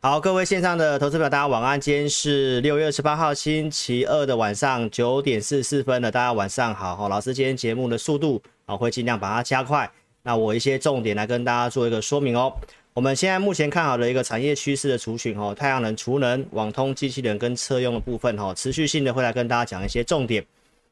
[0.00, 1.80] 好，各位线上的投资者，大家晚安。
[1.80, 6.94] 今天是六月二十八号星期二的晚上九点四十四分了，大家晚上好。
[6.94, 9.90] 好，老师今天节目的速度啊会尽量把它加快。
[10.22, 12.52] 那我一些重点来跟大家做一个说明哦。
[12.94, 20.46] 我们现在目前看好的一个产业趋势的族群哦，太阳能、储能、网通、机器人跟车用的部分哈，持续性的会来跟大家讲一些重点。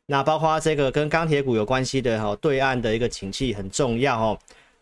[0.06, 4.38] 那包括这个跟钢铁股有关系的哈，对岸的一个景气很重要哦。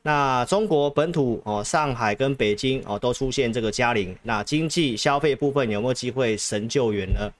[0.06, 7.32] 那中国本土哦，上海跟北京哦都出现这个加零，那经济消费部分有没有机会神救援呢？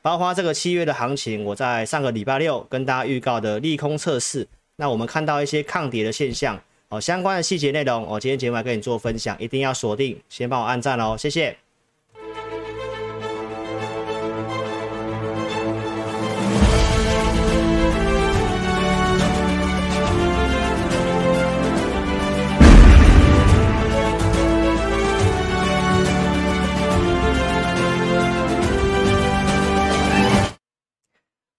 [0.00, 4.46] 包括这个七月的行情，我在上个礼拜六跟大家预告的利空测试，
[4.76, 6.56] 那我们看到一些抗跌的现象
[6.90, 11.61] 哦，相关的细节内容，我今天节目来跟你做分享，一定要锁定，先帮我按赞哦，谢谢。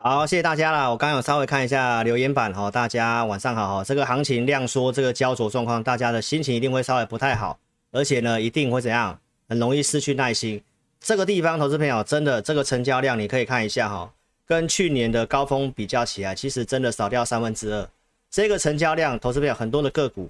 [0.06, 0.90] 好，谢谢大家啦。
[0.90, 3.84] 我刚刚有稍微看一下留言板哈，大家晚上好哈。
[3.86, 7.58] 这个行情量缩，这个焦灼状况，大家的心情一定会稍微不太好，
[7.94, 10.62] 而且呢，一定会怎样，很容易失去耐心。
[11.00, 14.12] 这个地方，投资朋友真的这个成交量，你可以看一下哈，
[14.46, 17.88] 跟去年的高峰比较起来，其实真的少掉三分之二。
[18.30, 20.30] 这个成交量，投资朋友很多的个股，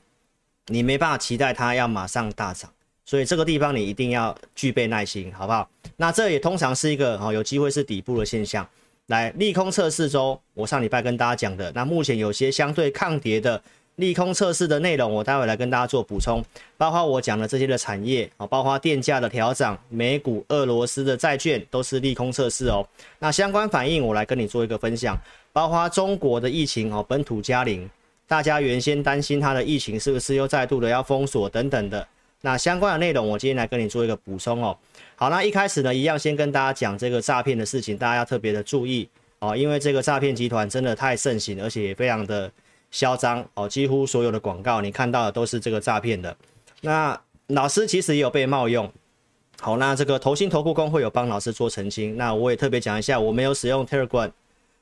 [0.67, 2.69] 你没办法期待它要马上大涨，
[3.05, 5.67] 所以这个地方你一定要具备耐心，好不好？
[5.97, 8.63] 那这也通常是一个哈，有机会是底部的现象。
[9.07, 13.61] 来利空测试周，我上礼拜跟大家讲的，那目前有些相对抗跌的
[13.97, 16.41] 利空测试的内容，我待会来跟大家做补充，
[16.77, 22.87] 包括我讲的这些的产业啊，包括电价的调涨，美股、俄罗斯的债券都是利空测试哦。
[23.19, 25.17] 那相关反应我来跟你做一个分享，
[25.51, 27.89] 包括中国的疫情哦，本土加零，
[28.25, 32.07] 大家原先担心它的疫情是不是又再度的要封锁等等的，
[32.39, 34.77] 那相关的内容我今天来跟你做一个补充哦。
[35.23, 39.07] 好，那一开始呢，一样先跟大家讲这个诈骗的事情，大家要特别的注意
[39.39, 42.51] 哦，因为这个诈骗集团真的太盛行，而且也非常的
[42.91, 46.35] 嚣张哦，几乎所有的广告你看到的都是这个诈骗的。
[46.81, 47.17] 那
[47.47, 48.91] 老师其实也有被冒用，
[49.61, 54.29] 好，那这个投信投顾公会有帮老师做澄清，那我也特别讲一下，我没有使用 Telegram，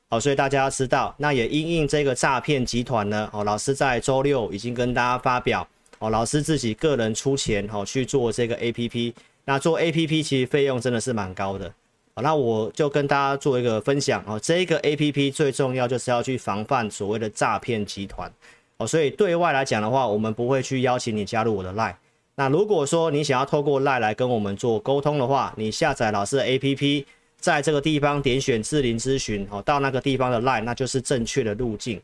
[0.08, 5.64] 好，所以大家要知道，那也因应这个诈骗集团呢，哦，老师在周六已经跟大家发表，
[6.00, 9.12] 哦，老师自己个人出钱，哦，去做这个 APP。
[9.44, 11.72] 那做 APP 其实费用真的是蛮高的，
[12.14, 14.38] 好，那我就跟大家做一个分享哦。
[14.38, 18.32] 这个 APP 最重要就是要去防范所谓的诈骗集团
[18.76, 21.94] 哦，所以对外来讲的话，我们不会去邀请你加入我的 LINE。
[22.36, 27.04] 那如果说你想要透过 LINE 来跟我们做沟通的话，你下载老师的 APP，
[27.38, 32.00] 在这个地方点选智林咨询哦，到那个地方的 LINE，那就是正确的路径，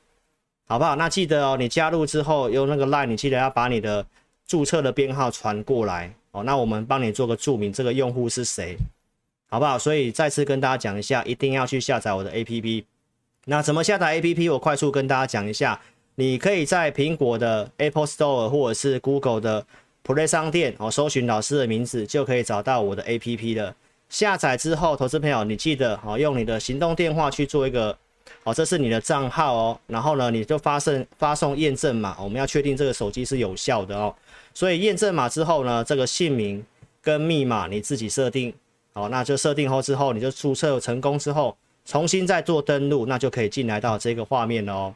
[0.66, 0.96] 好不好？
[0.96, 4.04] 那记得哦，你加入之后用那个 LINE，你记得要把你的
[4.46, 6.12] 注册的编号传过来。
[6.30, 8.76] 哦，那我们帮你做个注明，这个用户是谁，
[9.48, 9.78] 好不好？
[9.78, 12.84] 所以再次跟大家讲一下，一定要去下载我的 APP。
[13.46, 14.52] 那怎么下载 APP？
[14.52, 15.80] 我快速跟大家讲一下。
[16.16, 19.64] 你可以在苹果的 Apple Store 或者是 Google 的
[20.04, 23.74] Play 商店哦，搜寻老师的名字，就可以找到我的 APP 了。
[24.08, 27.96] 下载之后，投资朋友，你记得哦，用你的行动电话去做一个
[28.42, 29.80] 哦，这是你的账号哦。
[29.86, 34.12] 然后呢，你就发送发送验证码，我们要确定这个手机是有效的哦。
[34.58, 36.60] 所以验证码之后呢，这个姓名
[37.00, 38.52] 跟密码你自己设定，
[38.92, 44.94] 好，那就设定后之后，你就注册成功之后，重新再做登录，那就可以进来到这个画面了哦。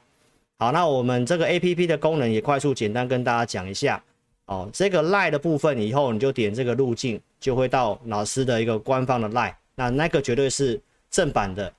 [0.58, 4.02] 好，那我们这个 APP 的功能也快速简单跟大家讲一下
[4.46, 4.68] 哦。
[4.72, 11.72] 这个 Lie 的部分以后你就点这个路径，就会到老师的一个官方的 Lie，那那个绝对是正版的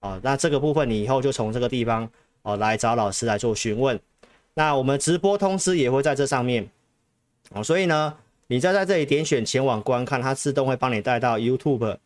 [0.00, 0.18] 哦。
[0.22, 2.10] 那这个部分你以后就从这个地方
[2.44, 4.00] 哦来找老师来做询问。
[4.54, 6.66] 那我们直播通知也会在这上面。
[7.54, 8.16] 哦，所以呢，
[8.46, 11.96] 你再在这里点选前往观看，它自动会帮你带到 YouTube。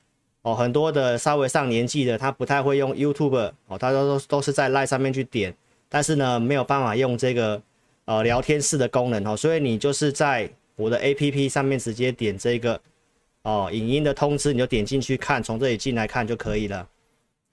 [0.43, 3.53] 哦，很多的稍微上年纪的，他不太会用 YouTube。
[3.67, 5.55] 哦，他都都是在 Line 上面去点，
[5.89, 7.63] 但是呢，没有办法用这个
[8.07, 9.27] 呃聊天室的功能。
[9.27, 12.81] 哦，所以你就是在我的 APP 上面直接点这个
[13.43, 16.87] 哦影音的通知，你就点进去看，从这里进来看就可以了，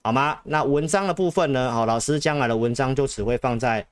[0.02, 0.38] 好吗？
[0.44, 1.70] 那文章的部分呢？
[1.72, 3.86] 好，老师将来的文章就只会放在。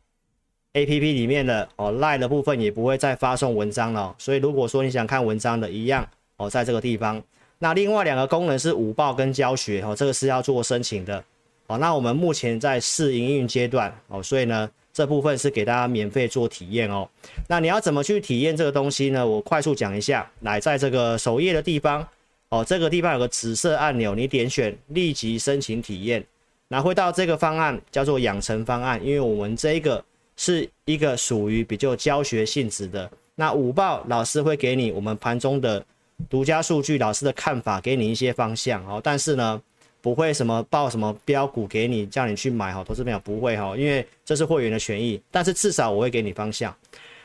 [0.74, 7.20] A P P 里面的哦，LINE 的部分也不会再发送文章了，所以如果说你想看文章的，一样哦，在这个地方。
[7.58, 11.22] 那另外两个功能是五报跟教学哦，这个是要做申请的
[11.66, 11.76] 哦。
[11.78, 17.08] 那我们目前在试营运阶段哦，所以呢，这部分是给大家免费做体验哦。
[17.48, 19.26] 那你要怎么去体验这个东西呢？
[19.26, 22.06] 我快速讲一下，来，在这个首页的地方
[22.50, 26.24] 哦，这个地方有个紫色按钮，你点选立即申请体验，
[26.68, 30.04] 那会到这个方案叫做养成方案，因为我们这个。
[30.40, 33.10] 是一个属于比较教学性质的。
[33.34, 35.84] 那午报老师会给你我们盘中的
[36.30, 38.98] 独家数据，老师的看法给你一些方向哦。
[39.04, 39.60] 但是呢，
[40.00, 45.20] 不会什么报什么标股给你，叫你去买哈，投资朋友不会哈，因为这是会员的权益。
[45.30, 46.74] 但是至少我会给你方向。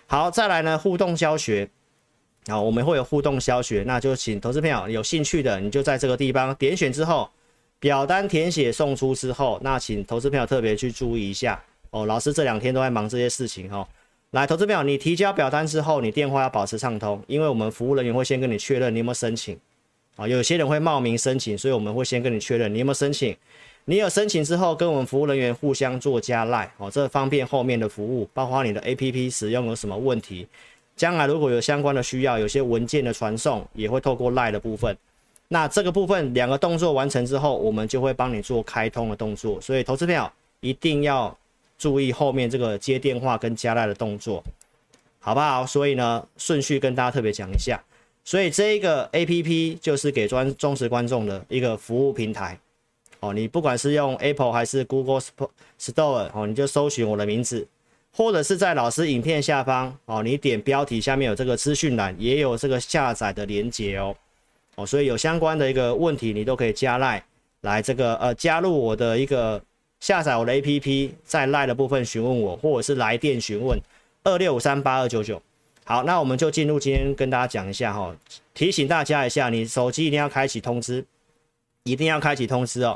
[0.08, 1.66] 好，再来呢，互动教学，
[2.48, 7.30] 好，我们会有互动教学，那就请投资朋友有兴趣的，你就在这个地方点选之后，
[7.80, 11.64] 表单填写送出之后，那请投资朋友特别去注意一下
[11.96, 12.06] 哦。
[12.06, 13.88] 老师这两天都在忙这些事情哈。
[14.32, 19.58] 来，投资朋友，你提交表单之后，你电话要保持畅通，因为我们服务人员会先跟你确认你有没有申请
[20.18, 20.28] 啊。
[20.28, 23.36] 有些人会冒名申请，所以我们会先跟你确认你有没有申请。
[23.86, 30.48] 你有申请之后，跟我们服务人员互相做加赖哦，这方便后面的服务，包括你的 APP 使用有什么问题，
[30.96, 34.98] 将来如果有相关的需要，有些文件的传送也会透过赖的部分。
[35.48, 39.62] 那这个部分两个动作完成之后，我们就会帮你做开通的动作。
[39.62, 40.30] 所以投资票
[40.62, 41.38] 一定要
[41.78, 44.44] 注意后面这个接电话跟加赖的动作，
[45.20, 45.66] 好不好？
[45.66, 47.82] 所以呢，顺序跟大家特别讲一下。
[48.24, 52.58] 所以这一个 APP 就是给专忠实观众的一个服务平台。
[53.20, 55.22] 哦，你不管是用 Apple 还是 Google
[55.80, 57.68] Store 哦，你就搜寻我的名字，
[58.12, 64.16] 或者是在老师影片下方哦，你点标题下面有这个资讯栏，也有这个下载的连接哦。
[64.76, 67.24] 哦，所以有相关的一个问题，你都可以加赖
[67.62, 69.62] 来这个呃加入我的一个
[70.06, 73.76] 下载我的 APP，在赖的部分询问我，或者是来电询问
[74.24, 75.42] 二六五三八二九九。
[75.84, 78.16] 好，那我们就进入今天跟大家讲一下哈、
[78.54, 81.04] 提醒大家一下，你手机一定要开启通知。
[81.86, 82.96] 一定要开启通知哦，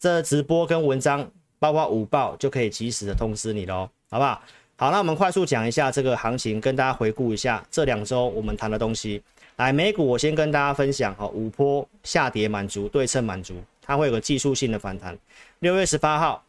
[0.00, 4.42] 这直播跟文章，包括午报，就可以及时的通知你喽，好不好？
[4.74, 9.22] 好，那我们快速讲一下这个行情，跟大家回顾一下这两周我们谈的东西。
[9.58, 15.16] 来，美股我先跟大家分享哈，五波下跌满足，对称满足，它会有个技术性的反弹。
[15.60, 16.44] 六月十八号，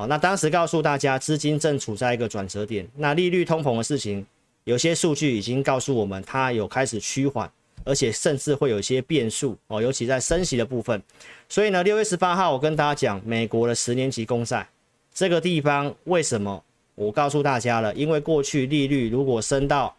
[0.00, 4.24] 哦，那当时告诉大家资金正处在一个转折点，那利率通膨的事情，
[4.64, 7.50] 有些数据已经告诉我们，它有开始趋缓。
[7.82, 11.02] 而且甚至会有一些变数哦，尤其在升息的部分。
[11.48, 14.68] 所以呢，六月十八号我跟大家讲，美国的十年期公债
[15.14, 16.62] 这个地方为什么？
[16.94, 19.96] 我告诉大家了，因为过去利率如果升到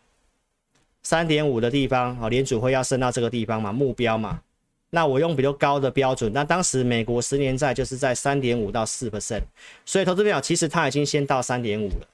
[1.02, 4.40] 三点五的地方，哦，联储会要升到这个地方嘛，目标嘛。
[4.94, 9.42] 那我用比较高的标准，那当时美国十年债就是在三点五到四 percent，
[9.86, 12.08] 所以投资表其实它已经先到三点五了。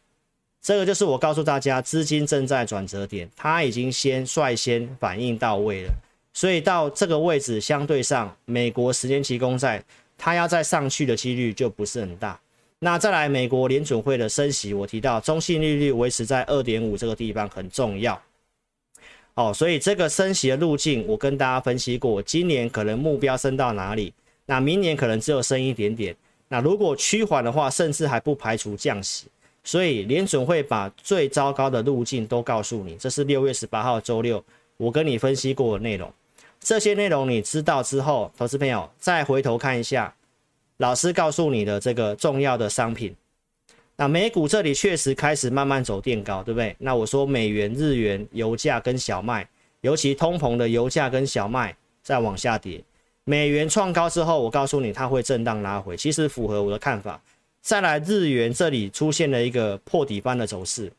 [0.62, 5.94] 这个就是我告诉大家，资金正在转折点，它已经先率先反应到位了，
[6.34, 9.84] 所以到这个位置，相对上美国十年期公债
[10.18, 12.40] 它要再上去的几率就不是很大。
[12.80, 18.22] 那再来，美国联准会的升息，我提到中性利率维持在二点五这个地方很重要。
[19.38, 24.12] 哦，所以这个升息的路径，我跟大家分析过，今年可能目标升到哪里，
[24.48, 26.16] 那明年可能只有升一点点。
[26.48, 29.28] 那如果趋缓的话，甚至还不排除降息。
[29.64, 34.44] 所以联准会把最糟糕的路径都告诉你，这是六月十八号周六
[34.78, 36.12] 我跟你分析过的内容。
[36.60, 40.12] 这些内容你知道之后，投资朋友再回头看一下，
[40.78, 43.16] 老师告诉你的这个重要的商品。
[43.98, 46.76] 那美股这里确实开始慢慢走垫高，对不对？
[46.80, 49.46] 那我说美元、日元、油价跟小麦，
[49.82, 52.82] 尤其通膨的油价跟小麦在往下跌。
[53.24, 57.20] 美元创高之后，我告诉你它会震荡拉回，其实符合我的看法。
[57.60, 60.90] 再来日元这里出现了一个破底般的走势，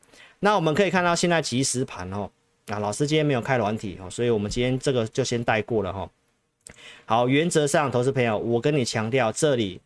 [0.41, 2.29] 那我们可以看到现在即时盘哦，
[2.67, 6.07] 啊老师今天没有开软体哦，所以我们今天这个就先带过了哈。
[7.05, 9.79] 好，原则上投资朋友，我跟你强调，这里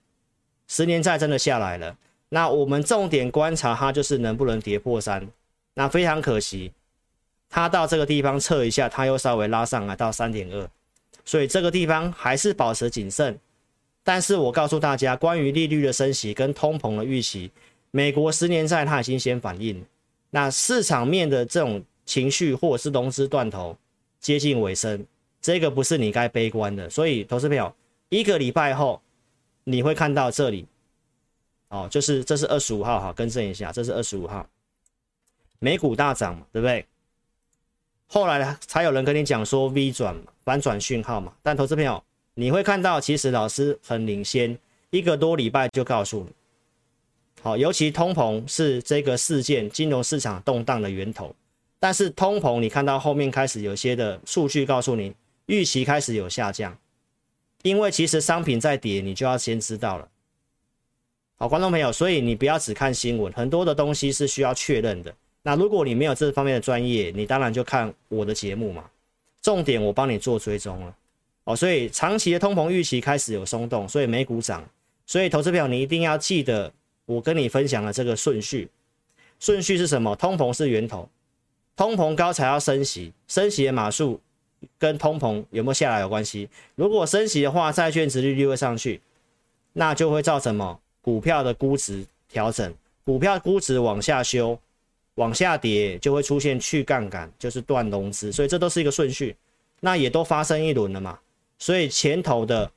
[0.68, 1.96] 十年债真的下来了，
[2.34, 5.30] 那我们重点观察它就是能不能跌破三，
[5.76, 6.72] 那非常可惜，
[7.48, 10.68] 它到这个地方测一下，它又稍微拉上来到三点二，
[11.24, 13.38] 所以这个地方还是保持谨慎。
[14.04, 17.52] 但是我告诉大家，关于利率的升息跟通膨的预期，
[17.92, 19.86] 美国十年债它已经先反应，
[20.32, 23.78] 那市场面的这种情绪或者是融资断头
[24.20, 25.06] 接近尾声，
[25.40, 26.90] 这个不是你该悲观的。
[26.90, 27.72] 所以，投资朋友，
[28.10, 29.00] 一个礼拜后
[29.66, 30.66] 你会看到这里，
[31.74, 34.48] 哦，就是这是二十五号哈，更正一下，这是二十五号，
[35.58, 36.86] 美股大涨嘛，对不对？
[38.06, 42.02] 后来才有人跟你讲说 V 转反转讯号嘛，但投资朋友。
[42.36, 44.58] 你会看到，其实老师很领先，
[44.90, 46.32] 一个多礼拜就告诉你，
[47.44, 51.36] 好，尤其通膨是这个事件金融市场动荡的源头。
[51.80, 55.14] 但是通膨，你看到后面开始有些的数据告诉你，
[55.46, 56.76] 预期开始有下降，
[57.62, 60.08] 因为其实商品在跌，你就要先知道了。
[61.38, 65.14] 好，观众朋友，所以你不要只看新闻，很多的东西是需要确认的。
[65.42, 68.86] 那如果你没有这方面的专业，你当然就看我的节目嘛，
[69.42, 70.96] 重点我帮你做追踪了。
[71.44, 74.64] 哦，所以长期的通膨预期开始有松动，所以美股涨。
[75.06, 76.72] 所以投资票你一定要记得
[77.06, 78.70] 我跟你分享的这个顺序。
[79.38, 80.16] 顺序是什么？
[80.16, 81.10] 通膨是源头，
[81.76, 84.22] 通膨高才要升息，升息的码数
[84.78, 86.48] 跟通膨有没有下来有关系。
[86.76, 89.02] 如果升息的话，债券殖利率会上去，
[89.74, 90.80] 那就会造成什么？
[91.04, 94.58] 股票的估值调整，股票估值往下修，
[95.16, 98.32] 往下跌，就会出现去杠杆，就是断融资。
[98.32, 99.36] 所以这都是一个顺序，
[99.82, 101.20] 那也都发生一轮了嘛。
[101.60, 102.72] 所以前头的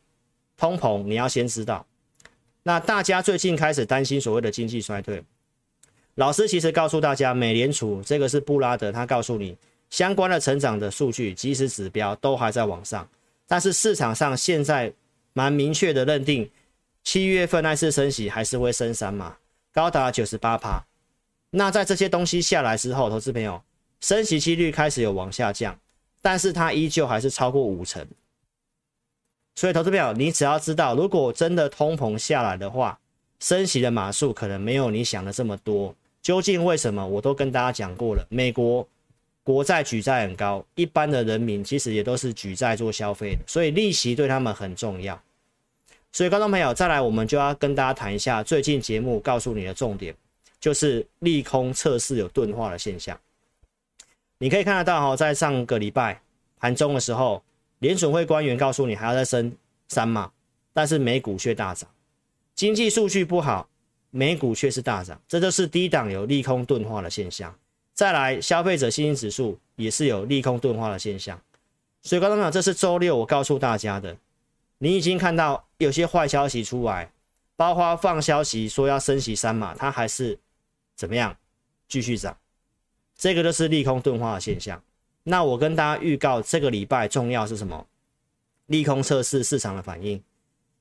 [0.56, 1.86] 通膨你要先知道。
[2.64, 5.22] 那大家最近开始担心所谓的经济衰退。
[6.16, 9.56] 老师其实告诉大家，美联储这个是布拉德，他告诉你
[9.88, 13.08] 相关的成长的数据、即时指标都还在往上，
[13.46, 14.92] 但是市场上现在
[15.32, 16.50] 蛮明确的认定，
[17.06, 19.36] 七月份那次升息还是会升三码，
[19.72, 20.84] 高达九十八趴。
[21.50, 23.62] 那在这些东西下来之后，投资朋友
[24.00, 25.78] 升息几率开始有往下降，
[26.20, 28.04] 但是它依旧还是超过五成。
[29.54, 32.98] 所以投资朋友，你只要知道，如果真的通膨下来的话，
[33.38, 35.94] 升息的码数可能没有你想的这么多。
[36.20, 37.06] 究竟为什么？
[37.06, 38.26] 我都跟大家讲过了。
[38.28, 38.86] 美国
[39.44, 45.22] 国债举债很高，一般的人民其实也都是举债做消费的，所以利息对他们很重要。
[46.16, 50.16] 所以，观众朋友，再来我们就要跟大家谈一下最近节目告诉你的重点，
[50.58, 53.20] 就是利空测试有钝化的现象。
[54.38, 56.18] 你可以看得到哈，在上个礼拜
[56.58, 57.42] 盘中的时候，
[57.80, 59.54] 联准会官员告诉你还要再升
[59.88, 60.32] 三码，
[60.72, 61.86] 但是美股却大涨，
[62.54, 63.68] 经济数据不好。
[64.10, 67.54] 美股却是大涨，这就是低档有利空钝化的现象。
[67.92, 71.38] 再来，消费者信心指数也是有利空钝化的现象。
[72.00, 74.16] 所以，观众朋友，这是周六我告诉大家的。
[74.78, 77.10] 你已经看到有些坏消息出来，
[77.54, 80.38] 包括放消息说要升息三码，它还是
[80.94, 81.36] 怎么样
[81.88, 82.36] 继续涨。
[83.16, 84.82] 这个就是利空钝化的现象。
[85.22, 87.86] 那我跟大家预告，这个礼拜重要是什么？
[88.66, 90.22] 利空测试市场的反应，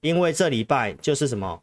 [0.01, 1.61] 因为这礼拜就是什么？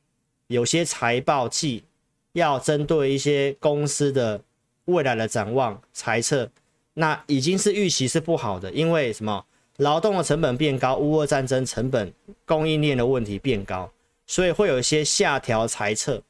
[0.48, 1.84] 有些财报季
[2.32, 4.42] 要针对一些公司的
[4.86, 6.50] 未来的展望猜测，
[6.94, 9.44] 那已经是预期是不好的，因为什么？
[9.78, 12.12] 劳动的成本变高，乌俄战争成本、
[12.44, 13.90] 供应链的问题变高，
[14.26, 16.22] 所以会有一些下调裁撤。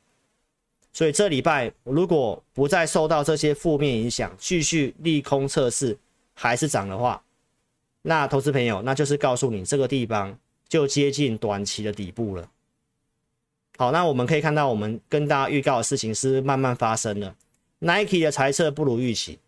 [0.92, 5.98] 所以这礼拜如果不再受到这些负面影响，继续利空测试
[6.34, 7.22] 还是涨的话，
[8.02, 12.48] 那投资朋友，那就是告诉你这个地方就接近短期的底部了。
[13.78, 17.34] 好，那我们可以看到，我们跟大家预告的事情是慢慢发生了。
[17.78, 19.38] Nike 的财测不如预期，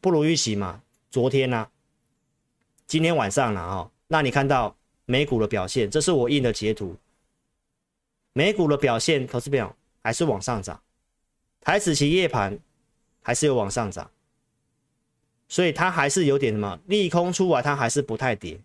[0.00, 0.82] 不如预期嘛？
[1.10, 1.68] 昨天呢、
[2.92, 3.90] 今天晚上了啊？
[4.06, 6.94] 那你看到美股的表现，这是我印的截图。
[8.34, 10.78] 美股的表现，投资表还是往上涨，
[11.62, 12.58] 台指期夜盘
[13.22, 14.10] 还是有往上涨，
[15.48, 18.60] 所以它还是有点什么利空出来，它还是不太跌。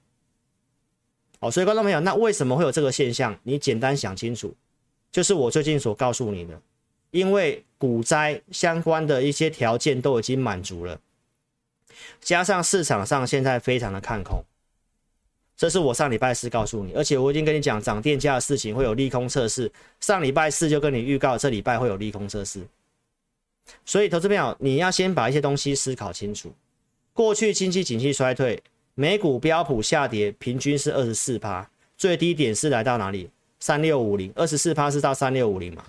[1.39, 3.33] 好，所以观众朋友，那为什么会有这个现象？
[3.43, 4.53] 你简单想清楚，
[5.09, 6.61] 就是我最近所告诉你的，
[7.11, 10.99] 因为股灾相关的一些条件都已经满足了，
[12.21, 14.43] 加上市场上现在非常的看空，
[15.55, 22.61] 这是我上礼拜四告诉你，而且我已经跟你讲涨电价的事情会有利空测试，上礼拜四就跟你预告这礼拜会有利空测试，
[23.85, 26.53] 所以投资朋友，你要先把一些东西思考清楚，
[27.13, 28.61] 过去经济景气衰退。
[28.99, 33.29] 美股标普下跌，平均是二十四趴，最低点是来到哪里？
[33.59, 35.85] 三六五零，二十四趴是到三六五零嘛？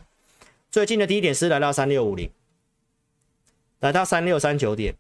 [0.70, 2.30] 最近的低点是来到三六五零，
[3.80, 4.94] 来到三六三九点，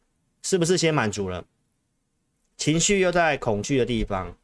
[0.48, 1.44] 是不是先满足了？
[2.56, 4.34] 情绪又在恐惧的地方，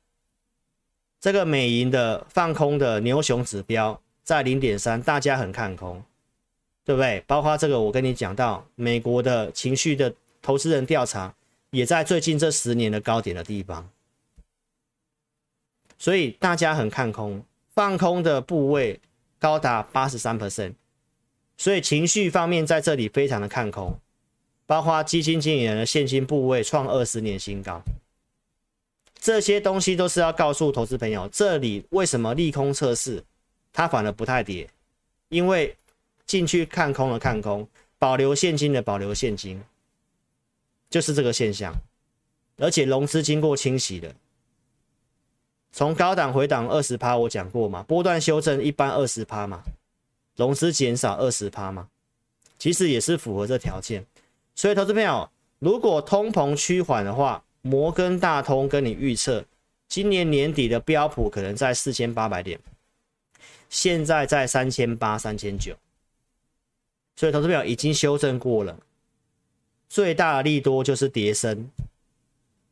[1.19, 6.05] 这个美银的放空的牛熊指标在零点三，大家很看空，
[6.85, 7.25] 对不对？
[7.27, 11.35] 包括这个，我跟你讲到美国的情绪的投资人调查。
[11.71, 13.89] 也在最近这十年的高点的地方，
[15.97, 17.43] 所以大家很看空，
[17.75, 19.01] 放空的部位
[19.39, 20.75] 高达八十三 percent，
[21.57, 23.99] 所以情绪方面在这里非常的看空，
[24.67, 27.83] 包括基金经理人的现金部位创二十年新高，
[29.21, 33.23] 这些东西都是要告诉投资朋友，这里为什么利空测试，
[33.73, 34.69] 它反而不太跌，
[35.29, 35.77] 因为
[36.27, 37.69] 进去看空的看空，
[37.99, 39.63] 保留现金的保留现金。
[40.91, 41.75] 就是这个现象，
[42.57, 44.15] 而且融资经过清洗的，
[45.73, 49.65] 从高档回档二十趴，我讲过嘛，波段修正一般二十趴嘛，
[50.37, 51.89] 融资减少二十趴嘛，
[52.61, 54.07] 其实也是符合这条件。
[54.55, 59.45] 所以投资朋友，如果通膨趋缓的话，摩根大通跟你预测，
[59.89, 62.59] 今年年底的标普可能在四千八百点，
[63.69, 65.75] 现在在三千八、三千九，
[67.17, 68.79] 所以投资朋友已经修正过了。
[69.89, 71.71] 最大的利多就是跌升，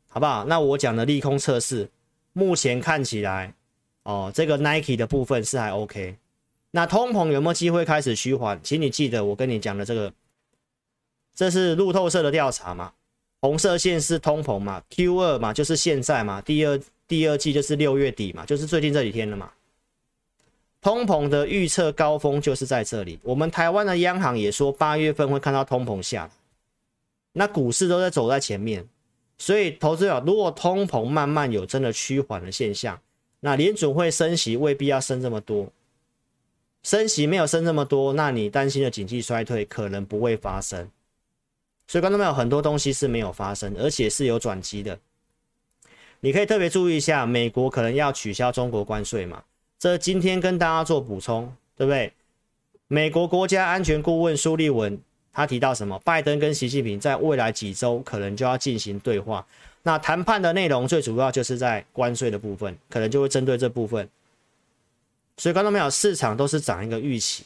[0.09, 0.45] 好不好？
[0.45, 1.89] 那我讲的利空测试，
[2.33, 3.55] 目前看起来，
[4.03, 6.17] 哦，这个 Nike 的部分是还 OK。
[6.71, 8.59] 那通膨有没有机会开始趋缓？
[8.63, 10.13] 请你记得我跟你讲的这个，
[11.35, 12.93] 这是路透社的调查嘛？
[13.41, 19.51] 红色线是通膨嘛，Q 二嘛就是现在嘛，第二第二季就是六月底嘛，就是最近这几天了嘛。
[20.81, 23.19] 通膨的预测高峰就是在这里。
[23.23, 26.31] 我们台湾的央行也说八月份会看到通膨下来，
[27.33, 28.87] 那股市都在走在前面，
[29.39, 33.01] 所以投资者如果通膨慢慢有真的趋缓的现象，
[33.41, 35.69] 那联准会升息未必要升这么多，
[36.83, 40.89] 升息没有升这么多，那你担心的经济衰退可能不会发生。
[41.89, 44.99] 所以观众朋友，很多东西是没有发生，而且是有转机的。
[46.21, 49.43] 你可以特别注意一下，美国可能要取消中国关税嘛？
[49.79, 52.13] 这今天跟大家做补充，对不对？
[52.87, 54.99] 美国国家安全顾问苏利文
[55.33, 55.99] 他提到什么？
[56.05, 59.45] 拜登跟习近平在未来几周可能就要进行对话。
[59.83, 64.09] 那谈判的内容最主要就是在关税的部分，可能就会针对这部分。
[65.39, 67.45] 所以观众朋友，市场都是涨一个预期。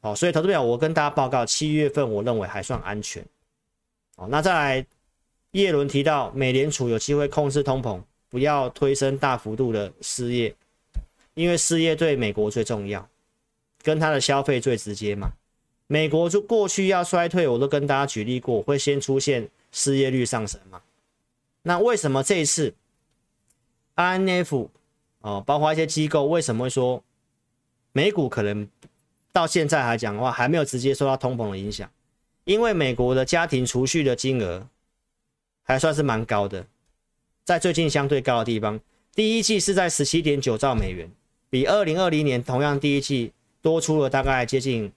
[0.00, 3.24] 好，所以投资表我跟大家报告，七月份我认为还算安全。
[4.16, 4.86] 好，那再来，
[5.52, 10.54] 叶伦提到美联储有机会控制通膨，不要推升大幅度的失业。
[11.34, 13.08] 因为失业对美国最重要，
[13.82, 15.30] 跟他的消费最直接嘛。
[15.86, 20.82] 美国就过去要衰退，我都跟大家举例过，会先出现失业率上升嘛。
[21.62, 22.74] 那为什么这一次
[23.94, 24.68] INF
[25.20, 27.02] 哦，包括一些机构，为什么会说
[27.92, 28.68] 美股可能
[29.32, 31.90] 到现在来讲的话，还没有直接受到通膨的影响？
[32.44, 34.66] 因为美国的家庭储蓄的金额
[35.62, 36.66] 还算是蛮高的，
[37.44, 38.80] 在最近相对高的地方，
[39.14, 41.10] 第一季是在十七点九兆美元。
[41.50, 43.32] 比二零二零年同样第一季
[43.62, 44.92] 多出了大概接近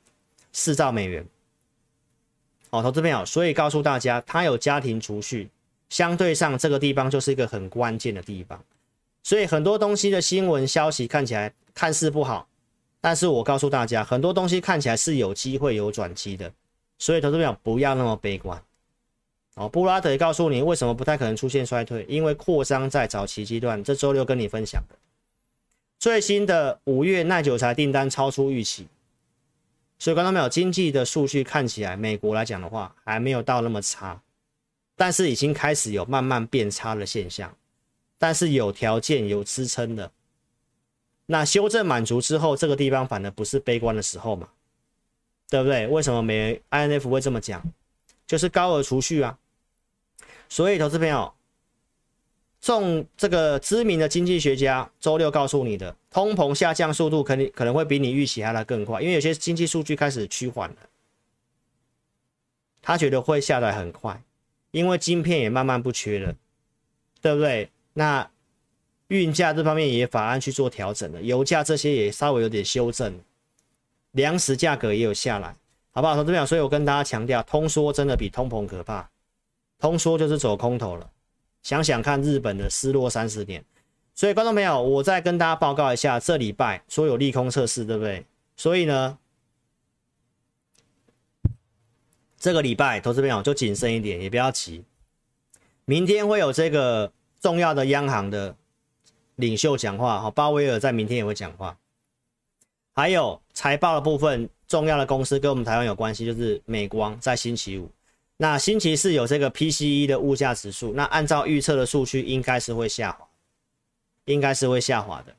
[0.52, 1.26] 四兆美元。
[2.70, 5.50] 好，投资朋友，所以告诉大家，它有家庭储蓄，
[5.90, 8.64] 相对上这个地方就是一个很关键的地方。
[9.24, 12.48] 所以很多东西的新闻消息看起来看似不好，
[13.01, 16.53] 但是我告诉大家，很多东西看起来是有机会有转机的。
[17.00, 18.63] 所以投资朋友不要那么悲观。
[19.55, 23.84] 哦，布拉德也告诉你为什么不太可能出现衰退，因为扩张在早期阶段。
[23.84, 24.96] 这周六跟你分享的。
[26.00, 28.88] 最新的五月耐久财订单超出预期，
[29.99, 30.47] 所以看到没有？
[30.47, 34.21] 经济的数据看起来，美国来讲的话还没有到那么差，
[34.95, 37.54] 但是已经开始有慢慢变差的现象，
[38.17, 40.12] 但是有条件有支撑的。
[41.25, 44.49] 那修正满足之后，这个地方反而不是悲观的时候嘛，
[45.49, 45.88] 对不对？
[45.88, 47.63] 为什么美 INF 会这么讲？
[48.27, 49.38] 就是高额储蓄啊，
[50.49, 51.34] 所以投资朋友。
[52.63, 60.75] 从这个知名的经济学家周六告诉你的，通膨下降速度肯定可能会比你预期还来更快，因为有些经济数据开始趋缓了，
[62.79, 64.21] 他觉得会下来很快，
[64.69, 66.36] 因为晶片也慢慢不缺了，
[67.19, 67.71] 对不对？
[67.93, 68.29] 那
[69.12, 73.13] 运价这方面也法案去做调整了，油价这些也稍微有点修正，
[74.12, 75.54] 粮食价格也有下来，
[75.91, 76.15] 好不好？
[76.15, 79.10] 从这边，所以我跟大家强调，通缩真的比通膨可怕，
[79.80, 81.10] 通缩就是走空头了。
[81.62, 83.62] 想想看，日本的失落三十年，
[84.15, 88.26] 所以观众朋友，我再跟大家报告一下，这礼拜说有利空测试，对不对？
[88.56, 89.17] 所以呢，
[92.39, 94.86] 这个礼拜投资朋友就谨慎一点，也不要急。
[95.84, 98.56] 明天会有这个重要的央行的
[99.41, 101.77] 领袖讲话，哈，鲍威尔在明天也会讲话。
[102.93, 107.89] 还有财报的部分，重要的公司跟我们台湾有关系，就是美光在星期五。
[108.38, 113.27] 那星期四有这个 PCE 的物价指数，那按照预测的数据应该是会下滑，
[114.25, 115.34] 应该是会下滑的。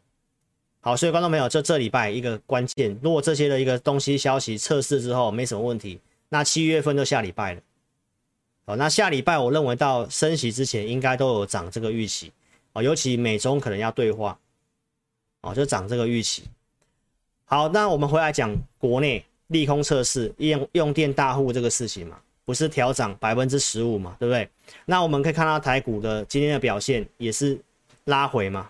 [0.80, 7.60] 好，所以观众朋友，这这礼拜一个关键，如果这些的一个东西消息测试之后没什么问题，那七月份就下礼拜了。
[8.64, 12.32] 好，那下礼拜我认为到升息之前应该都有涨这个预期
[12.72, 14.38] 哦，尤其美中可能要对话，
[15.42, 16.44] 哦，就涨这个预期。
[17.44, 22.18] 好，那我们回来讲国内利空测试用用电大户这个事情嘛。
[22.44, 24.48] 不是调涨百分之十五嘛，对不对？
[24.84, 27.56] 那我们可以看到台股的今天的表现也是
[28.06, 28.68] 拉回嘛，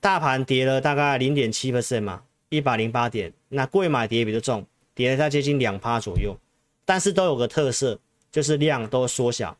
[0.00, 3.32] 大盘跌了大概零点七 percent 嘛，一百零八点。
[3.48, 6.36] 那贵买跌比较重，跌了在接近两趴左右，
[6.84, 7.96] 但是都有个特色，
[8.32, 9.56] 就是量都缩小，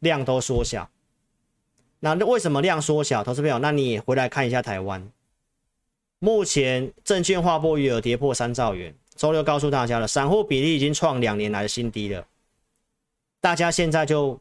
[0.00, 0.88] 量都缩小。
[2.04, 3.22] 那为什么量缩小？
[3.22, 5.08] 投资朋友，那你回来看一下台湾，
[6.18, 8.92] 目前证券划拨余额跌破三兆元。
[9.14, 12.26] 周六告诉大家了，散户比例已经创两年来的新低了。
[13.40, 14.40] 大家现在就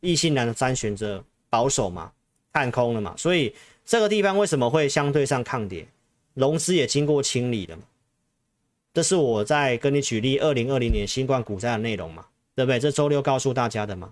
[0.00, 2.10] 意兴阑珊选择保守嘛，
[2.50, 5.86] 看空了嘛，所以这个地方为什么会相对上抗跌？
[6.32, 7.82] 融资也经过清理了嘛，
[8.94, 12.80] 这是我在跟你举例二零二零年新冠股灾的内容嘛，对不对？
[12.80, 14.10] 这周六告诉大家的嘛。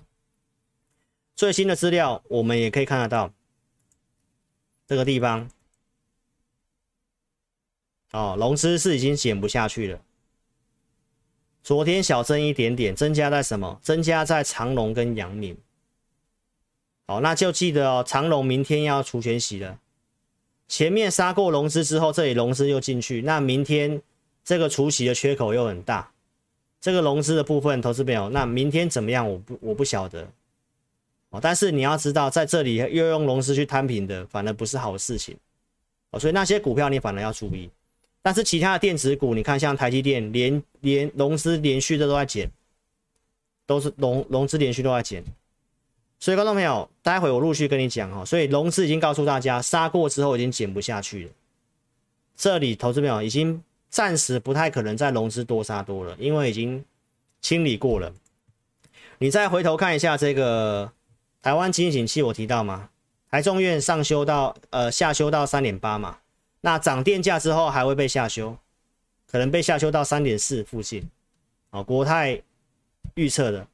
[1.38, 3.32] 最新的资料我们也可以看得到，
[4.88, 5.48] 这个地方
[8.10, 10.00] 哦，融资是已经减不下去了。
[11.62, 13.78] 昨天小增一点点，增加在什么？
[13.84, 15.56] 增加在长隆跟阳明。
[17.06, 19.78] 好，那就记得哦，长隆明天要除权息了。
[20.66, 24.02] 前面杀过融资之后，这里融资又进去，那明天
[24.42, 26.10] 这个除息的缺口又很大。
[26.80, 29.30] 这个融资的部分，投资朋友，那明天怎么样？
[29.30, 30.28] 我不我不晓得。
[31.30, 35.36] 哦，但是你要知道，在这里又用融资去摊平的，反而不是好事情。
[36.10, 37.68] 哦，所以那些股票你反而要注意。
[38.22, 42.50] 但是其他的电子股，你看像台积电连连融资连续的都在减，
[43.66, 45.22] 都是融融资连续都在减。
[46.18, 48.24] 所以观众朋友，待会我陆续跟你讲哦。
[48.24, 51.30] 所以融资已经告诉大家，杀过之后已经减不下去了。
[52.36, 56.84] 这里投资朋友已经暂时不太可能再融资多杀多了，因为已经
[57.40, 58.12] 清理过了。
[59.18, 60.90] 你再回头看一下这个
[61.42, 62.90] 台湾经济景气，我提到吗？
[63.30, 66.18] 台中院上修到呃下修到三点八嘛，
[66.60, 68.56] 那涨电价之后还会被下修，
[69.30, 71.08] 可能被下修到三点四附近。
[71.70, 72.40] 哦，国泰
[73.14, 73.66] 预测的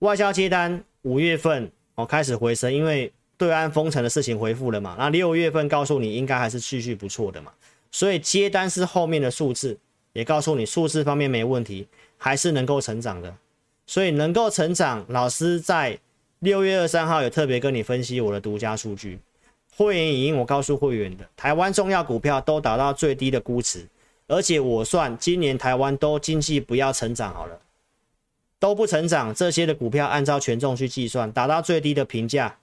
[0.00, 1.70] 外销接单五月份。
[1.94, 4.94] 哦，开始回升，因为对岸封城的事情回复了嘛。
[4.96, 7.52] 那六月份告诉你应该还是继续不错的嘛，
[7.90, 9.76] 所以接单是后面的数字，
[10.12, 13.34] 也告诉你数字方面没问题，还是能够成长的。
[13.84, 15.98] 所以能够成长，老师在
[16.40, 19.18] 六月二三号有特别跟你分析我的独家数据，
[19.76, 23.86] 会员影音我告诉会员的，台湾重要股票都达到最低的估值，
[24.26, 27.60] 而且我算今年台湾都经济不要成长好了。
[28.60, 32.58] 都不成长，这些的股票按照权重去计算，达到最低的评价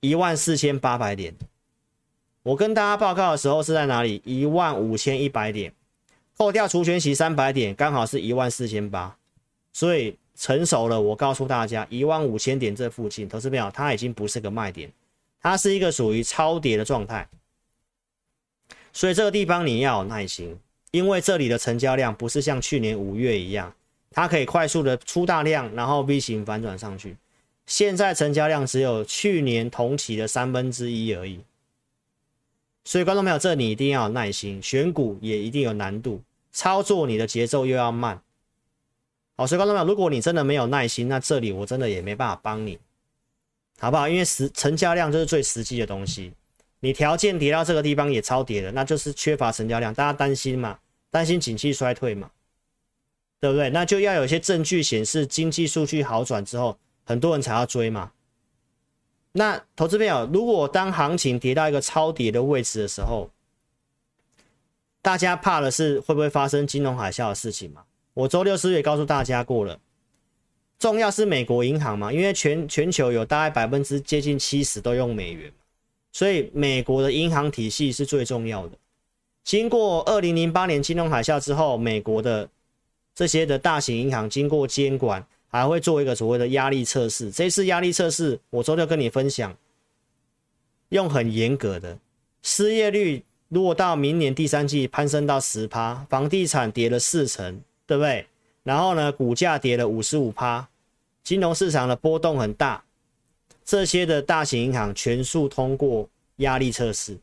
[0.00, 1.34] 一万四千八百点。
[2.42, 4.20] 我跟大家报告的时候是在哪里？
[4.26, 5.72] 一万五千一百点，
[6.36, 9.16] 扣掉除权息三百点，刚好是一万四千八。
[9.72, 14.92] 所以成熟了，我告诉大家，一万五千点这附近，投资朋友它已经不是个卖点，
[15.40, 17.26] 它是一个属于超跌的状态。
[18.92, 20.56] 所以这个地方你要有耐心，
[20.90, 23.72] 因为这里的成交量不是像去年五月一样。
[24.12, 27.16] 它可以快速的出大量，然后 V 型反转上去。
[27.66, 31.40] 现在成交量只有去年同期的三分之一而已。
[32.84, 36.22] 所以观众朋友，这你一定要有耐心，选股也一定有难度，
[36.52, 38.22] 操作你的节奏又要慢。
[39.36, 42.78] 好，所以观众朋友，如果你真的没有耐心，那这里我真的也没办法帮你，
[43.78, 44.08] 好不好？
[44.08, 46.32] 因为实成交量就是最实际的东西。
[46.80, 50.78] 你条件跌到这个地方也超跌了，那就是缺乏成交量，大家担心嘛？
[51.10, 52.30] 担心景气衰退嘛？
[53.38, 53.68] 对不对？
[53.70, 58.12] 那就要有一些证据显示经济数据好转之后，很多人才要追嘛。
[59.32, 63.30] 那投资朋友，如果当行情跌到一个超跌的位置的时候，
[65.02, 67.84] 大家怕的是会不会发生金融海啸的事情嘛？
[68.16, 69.78] 我周六是也告诉大家过了，
[70.78, 75.52] 重要是美国银行嘛，因为全全球有大概百分之接近七十都用美元，
[76.12, 78.72] 所以美国的银行体系是最重要的。
[79.44, 82.48] 经过二零零八年金融海啸之后，美国的
[83.14, 87.30] 这些的大型银行经过监管，还会做一个所谓的压力测试。
[87.30, 89.54] 这次压力测试，我周六跟你分享，
[90.88, 91.98] 用很严格的
[92.42, 98.26] 失业率，如果到明年第三季攀升到十趴，房地产跌了四成，对不对？
[98.62, 100.68] 然后呢，股价跌了五十五趴，
[101.22, 102.82] 金融市场的波动很大，
[103.64, 107.16] 这些的大型银行全数通过压力测试。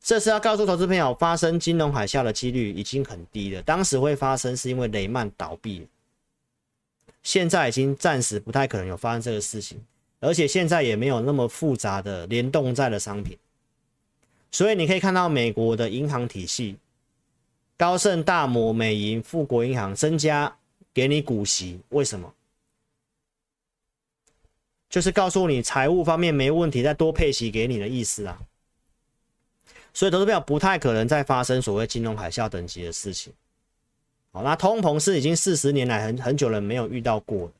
[0.00, 3.62] 这是要告诉投资朋友，发生金融海啸的几率已经很低了。
[3.62, 5.86] 当时会发生是因为雷曼倒闭，
[7.22, 9.82] 现在已经暂时不太可能有发生这个事情，
[10.20, 13.36] 而且现在也没有那么复杂的联动债的商品。
[14.50, 16.76] 所以你可以看到美国的银行体系，
[17.78, 20.54] 高盛、大摩、美银、富国银行增加
[20.92, 22.34] 给你股息，为什么？
[24.90, 28.40] 就是告诉你财务方面没问题，再多配息给你的意思啊。
[29.94, 33.32] 所以投资票不太可能再发生所谓金融海啸等级的事情。
[34.32, 37.52] 好，那通膨是已经四十年来很很久了没有遇到过，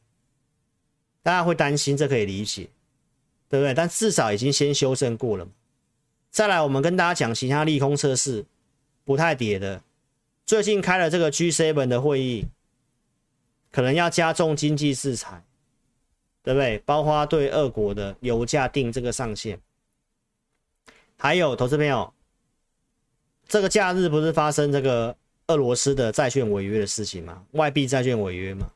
[1.22, 2.68] 大家会担心，这可以理解，
[3.48, 3.72] 对不对？
[3.72, 5.46] 但至少已经先修正过了。
[6.31, 8.44] 再来，我们跟大家讲其他利空测试，
[9.04, 9.81] 不太跌的。
[10.48, 12.46] 最近开了这个 G7 的会议，
[13.70, 15.44] 可能要加重经济制裁，
[16.42, 16.78] 对不对？
[16.87, 19.61] 包括对俄国的油价定这个上限，
[21.18, 22.14] 还有投资朋友。
[23.46, 25.14] 这个假日不是发生这个
[25.48, 27.44] 俄罗斯的债券违约的事情吗？
[27.50, 28.72] 外币债券违约吗？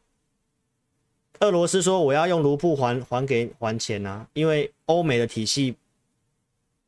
[1.41, 5.75] 俄罗斯说我要用卢布还还给还钱啊，因为欧美的体系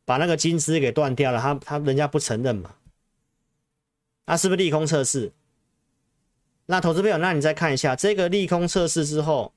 [0.04, 2.74] 把那个金丝给断掉了，他他人家不承认嘛？
[4.26, 5.32] 那是不是利空测试？
[6.66, 9.52] 那投资朋友，那你再看一下这个利空测试之后，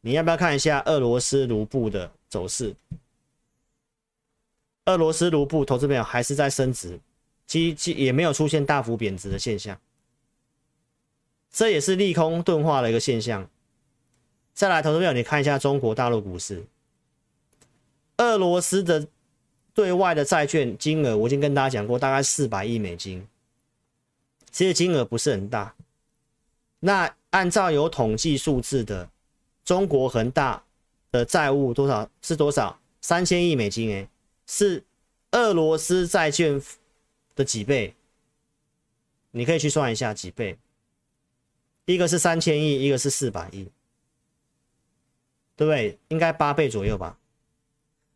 [0.00, 2.74] 你要不要看一下俄罗斯卢布的走势？
[4.86, 6.98] 俄罗斯卢布投资朋友还是在升值。
[7.44, 9.78] 其其也没有出现大幅贬值的现象，
[11.50, 13.46] 这也是利空钝化的一个现象。
[14.54, 16.64] 再来，投资朋友，你看一下中国大陆股市，
[18.18, 19.06] 俄罗斯的
[19.74, 23.26] 对外的债券金额，我已经跟大家讲过，大概四百亿美金，
[24.52, 25.74] 其实金额不是很大。
[26.78, 29.08] 那按照有统计数字的，
[29.64, 30.62] 中国恒大
[31.10, 32.78] 的债务多少是多少？
[33.00, 34.08] 三千亿美金，诶，
[34.46, 34.84] 是
[35.32, 36.62] 俄罗斯债券
[37.34, 37.94] 的几倍？
[39.32, 40.56] 你可以去算一下几倍。
[41.86, 43.68] 一个是三千亿，一个是四百亿，
[45.56, 45.98] 对不对？
[46.08, 47.18] 应该八倍左右吧。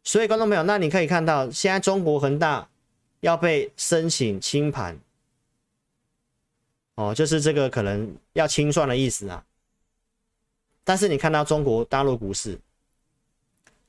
[0.04, 2.68] 所以观众朋友，那你可以看到，现在中国恒大
[3.20, 4.96] 要被申请清盘，
[6.96, 9.44] 哦，就是这个可能要清算的意思啊。
[10.82, 12.58] 但是你看到中国大陆股市，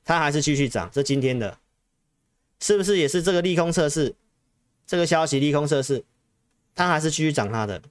[0.04, 1.58] 它还是继续涨，这今天的，
[2.60, 4.14] 是不是也是这个利空测试？
[4.86, 6.02] 这个消息利空测试，
[6.74, 7.82] 它还是继续涨它的。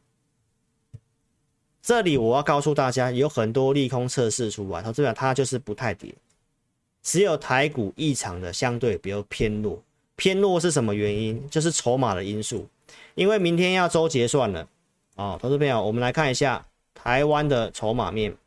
[1.81, 6.13] 这里我要告诉大家，有很多利空测试出来，它这边它就是不太跌，
[7.01, 9.81] 只有台股异常的相对比较偏弱。
[10.15, 11.47] 偏弱是什么原因？
[11.49, 12.67] 就是筹码的因素。
[13.15, 14.67] 因为明天要周结算了，
[15.17, 18.37] 哦，投资朋友，我们来看一下台湾的筹码面。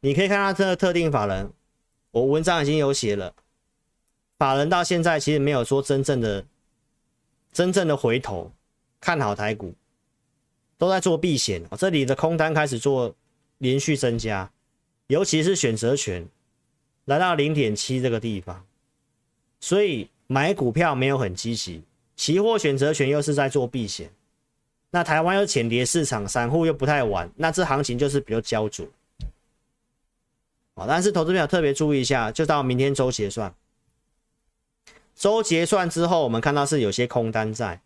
[0.00, 1.50] 你可以看到这个特定法人，
[2.10, 3.34] 我文章已经有写了，
[4.38, 6.44] 法人到现在其实没有说真正的、
[7.52, 8.52] 真正的回头
[9.00, 9.74] 看好台股。
[10.76, 13.14] 都在做避险，这里的空单开始做
[13.58, 14.50] 连续增加，
[15.08, 16.26] 尤其是选择权
[17.04, 18.64] 来到零点七这个地方，
[19.58, 21.82] 所以买股票没有很积极，
[22.16, 24.10] 期货选择权又是在做避险，
[24.90, 28.86] 那台湾又浅碟市场，散户又不太玩，那这行情就是比较焦灼
[30.74, 30.84] 啊。
[30.88, 33.54] 但是投资朋友特别注意一下，就到明天周结算，
[35.14, 37.80] 周结算之后，我们看到是有些空单在。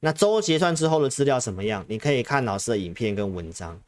[0.00, 1.84] 那周结算之后的资料怎么样？
[1.88, 3.80] 你可以看老师的影片跟文章，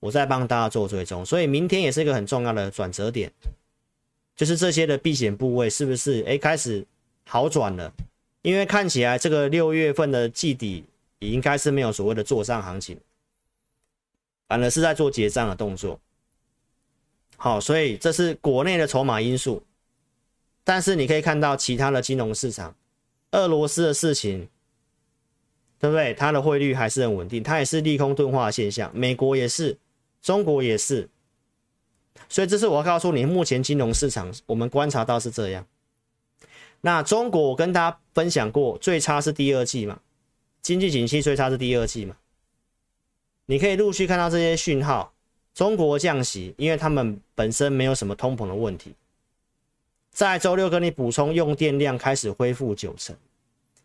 [0.00, 1.24] 我再帮大家做追踪。
[1.24, 3.30] 所以明天也是一个很重要的转折点，
[4.34, 6.84] 就是这些的避险部位是不是哎开始
[7.26, 7.92] 好转了？
[8.40, 10.84] 因为看起来这个六月份的季底
[11.18, 12.98] 也应该是没有所谓的做账行情，
[14.46, 16.00] 反而是在做结账的动作。
[17.36, 19.62] 好，所以这是国内的筹码因素，
[20.64, 22.74] 但是你可以看到其他的金融市场，
[23.32, 24.48] 俄罗斯的事情。
[25.80, 26.12] 对不对？
[26.14, 28.90] 它的汇率还是很稳定，它也是利空钝化的现象。
[28.92, 29.78] 美国也是，
[30.20, 31.08] 中国也是，
[32.28, 35.64] 所以这是我要告诉你，目前金融市场我们观察到是这样。
[36.80, 40.00] 那中国我跟大家分享过，最差是第二季嘛，
[40.62, 42.16] 经济景气最差是第二季嘛。
[43.46, 45.12] 你可以陆续看到这些讯号，
[45.54, 48.94] 中国降息，因为他们本身没有什么通膨的问题。
[50.10, 53.16] 在周六跟你补充用电量开始恢复九成。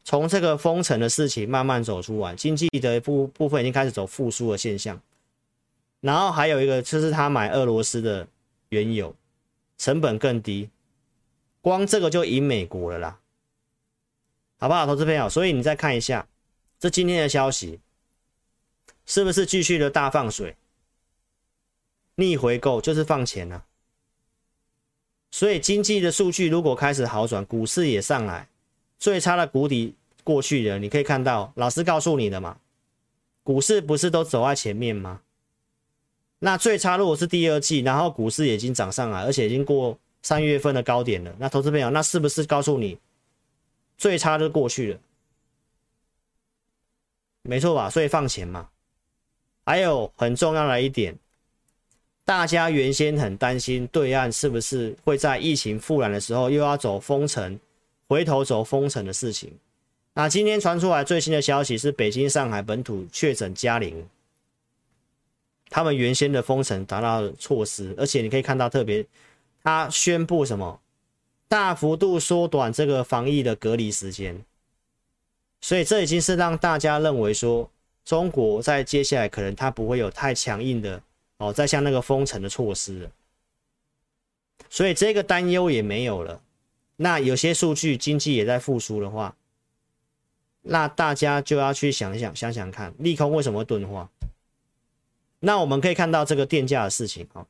[0.03, 4.99] 从这个封城的事情慢慢走出来，经济的部部分已经开始走复苏的现象。
[6.01, 8.27] 然后还有一个就是他买俄罗斯的
[8.67, 9.15] 原油，
[9.77, 10.69] 成本更低，
[11.61, 13.19] 光这个就赢美国了啦，
[14.59, 15.29] 好不好，投资朋友？
[15.29, 16.27] 所以你再看一下
[16.83, 17.79] 这今天的消息，
[19.05, 20.57] 是不是继续的大放水？
[22.15, 23.63] 逆回购就是放钱啊。
[25.31, 28.49] 所以经济的数据如果开始好转，股市也上来。
[28.99, 32.57] 最差的谷底过去了，你可以看到，老师告诉你的嘛，
[33.43, 35.21] 股市不是都走在前面吗？
[36.39, 42.99] 那最差如果是第二季，然后股市已经涨上来，而且已经过三月份的高点了，那投资朋友，那是不是告诉你，
[43.97, 44.99] 最差就过去了？
[47.43, 47.89] 没错吧？
[47.89, 48.67] 所以放钱嘛。
[49.65, 51.15] 还有很重要的一点，
[52.25, 57.59] 大家原先很担心对岸是不是会在疫情复燃的时候又要走封城。
[58.05, 59.51] 回头走封城的事情，
[60.13, 64.07] 那今天传出来最新的消息是北京、上海本土确诊加零，
[65.69, 69.03] 他们原先的封城达到措施，而且你可以看到特别，
[69.63, 70.79] 他宣布什么，
[71.47, 74.39] 大幅度缩短这个防疫的隔离时间，
[75.63, 77.71] 所以这已经是让大家认为说，
[78.03, 81.01] 中国在接下来可能它不会有太强硬的
[81.37, 83.11] 哦，再像那个封城的措施了，
[84.69, 86.41] 所以这个担忧也没有了。
[86.97, 89.37] 那有些数据经济也在复苏的话，
[90.63, 94.09] 那大家就要去想一想，想想看，利空为什么会钝化？
[95.39, 97.47] 那我们可以看到这个电价的事情啊，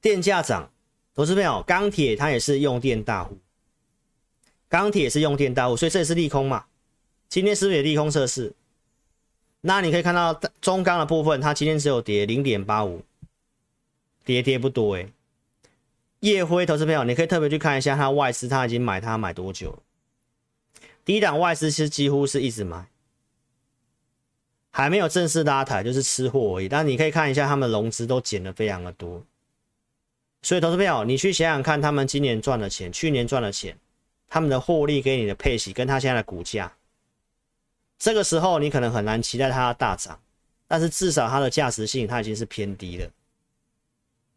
[0.00, 0.68] 电价涨，
[1.14, 3.38] 投资朋友，钢铁它也是用电大户，
[4.70, 6.64] 钢铁是用电大户，所以这也是利空嘛。
[7.28, 8.54] 今天是不是也利空测试？
[9.60, 13.02] 那你可以看到中钢的部分，它今天只有跌零点八五，
[14.24, 15.12] 跌跌不多诶、欸。
[16.20, 19.78] 烨辉投资朋友，你可以特别去看一下，它外资它已经买它买多久了？
[21.04, 22.86] 低档外资是几乎是一直买，
[24.70, 26.68] 还没有正式拉抬，就是吃货而已。
[26.68, 29.24] 但你可以看一下，他们融资都减的非常的多。
[30.42, 33.76] 所以，投资朋友，你去想想看，他们今年赚的钱，去年赚的钱，
[34.30, 36.72] 他们的获利给你的配息，跟他现在的股价，
[37.98, 40.18] 这个时候你可能很难期待它大涨，
[40.66, 43.10] 但是至少它的价值性它已经是偏低了，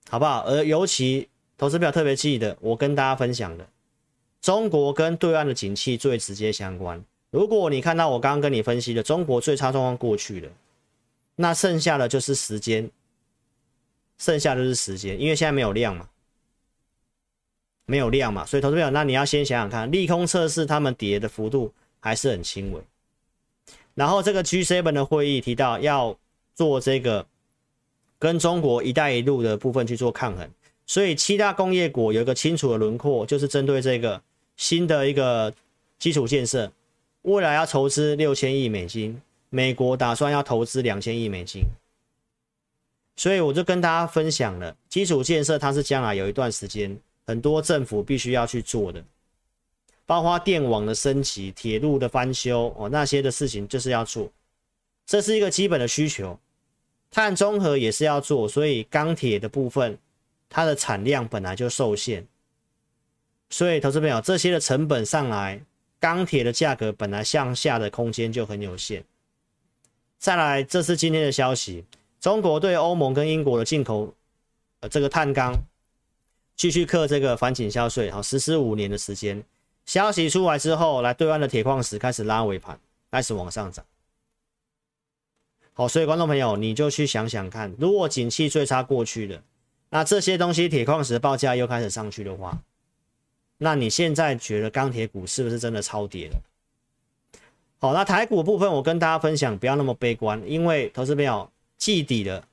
[0.10, 0.44] 好不好？
[0.46, 3.66] 而尤其投资票特别记得，我跟大家分享的，
[4.42, 7.02] 中国跟对岸的景气最直接相关。
[7.30, 10.50] 如果你看到我刚刚跟你分析的中国最差状况过去了，
[11.36, 12.90] 那剩下的就是时间。
[14.20, 16.08] 剩下的就是时间，因为现在没有量嘛，
[17.86, 22.82] 没有量嘛，所以投资者，那你要先想想看，利空测试他们跌的幅度还是很轻微。
[23.94, 26.18] 然后这个 G7 的会议提到要
[26.56, 27.26] 做这个
[28.18, 30.50] 跟中国“一带一路”的部分去做抗衡，
[30.86, 34.22] 所以七大工业国有一个清楚的轮廓，就是针对这个
[34.56, 35.54] 新的一个
[36.00, 36.72] 基础建设，
[37.24, 41.64] 未来要投资六千亿美金，美国打算要投资两千亿美金。
[43.16, 49.04] 所以我就跟大家分享了，基础建设它是将来有一段时间很多政府必须要去做的，
[50.06, 54.30] 包括电网的升级、铁路的翻修哦，那些的事情就是要做，
[55.06, 56.38] 这是一个基本的需求。
[57.10, 59.98] 碳中和也是要做，所以钢铁的部分
[60.50, 62.26] 它的产量本来就受限，
[63.50, 65.64] 所以投资朋友这些的成本上来，
[66.00, 69.04] 钢铁的价格本来向下的空间就很有限。
[70.18, 71.86] 再来，这是今天的消息。
[72.20, 74.12] 中国对欧盟跟英国的进口，
[74.80, 75.54] 呃，这个碳钢
[76.56, 79.44] 继续课这个反倾销税，好，实施五年的时间。
[79.86, 82.80] 消息出来之后，来对岸的铁矿石开始拉尾盘，
[83.12, 83.86] 开始往上涨。
[85.74, 89.42] 好，所以观众朋友，你就去想想看，如果景气最差过去了，
[89.90, 92.58] 那这些东西铁矿石报价又开始上去的话，
[93.58, 96.42] 那你现在觉得钢铁股是不是真的超跌了？
[97.80, 101.50] 好，那台股部分我跟大家分享，不要那么悲观，因为投资朋友。
[101.76, 102.48] 季底了，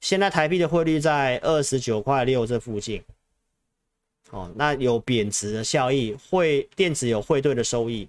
[0.00, 3.00] 现在台币的汇率在二十九块六这附近，
[4.30, 8.08] 哦，那有贬值的效益，汇电子有汇兑的收益。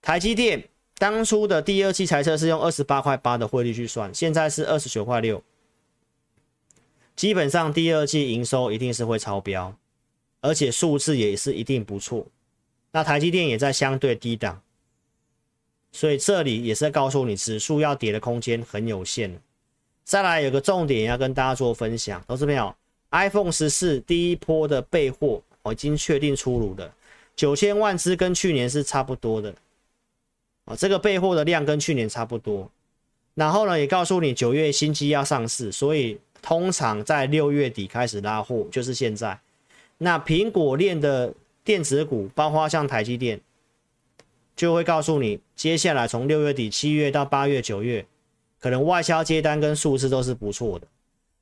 [0.00, 0.62] 台积电
[0.96, 5.42] 当初的第二季财测是用二十八块八的汇率去算，现在是二十九块六，
[7.16, 9.74] 基本上第二季营收一定是会超标，
[10.40, 12.26] 而且数字也是一定不错。
[12.92, 14.62] 那台积电也在相对低档，
[15.92, 19.40] 所以这里也是告诉你，指数要跌的空间很有限。
[20.04, 22.74] 再来有个重点要跟大家做分享，投资朋友
[23.10, 26.94] ，iPhone 十四第一波的备货我已经确定出炉了，
[27.36, 29.54] 九千万只跟去年是差不多的，
[30.64, 32.70] 啊，这个备货的量跟去年差不多。
[33.34, 39.38] 然后呢，也告诉你九月新机要上市，所以通常在六月底开始拉货，就是现在。
[39.98, 43.40] 那苹果链的电子股，包括像台积电，
[44.56, 48.06] 就会告诉你，接下来从六月底、七月到八月、九月。
[48.62, 50.86] 可能外销接单跟数字都是不错的，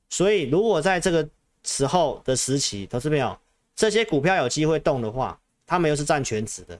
[0.09, 1.27] 所以如果在这个
[1.63, 3.37] 时候的时期，投资朋友
[3.75, 6.79] 这些股票有机会动的话，他们又是占全值的，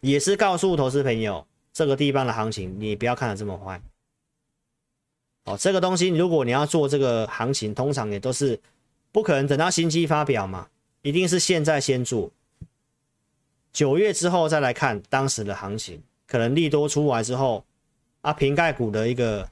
[0.00, 3.80] 也是告诉投资朋友这个地方的行情，你不要看得这么坏。
[5.44, 8.58] 哦，这个东西如果你要做这个行情，通常也都是
[9.12, 10.68] 不可能等到新机发表嘛，
[11.02, 12.30] 一定是现在先做，
[13.72, 17.64] 九月之后再来看当时的行情，可能利多出来之后。
[18.22, 19.48] 啊，瓶盖股的一个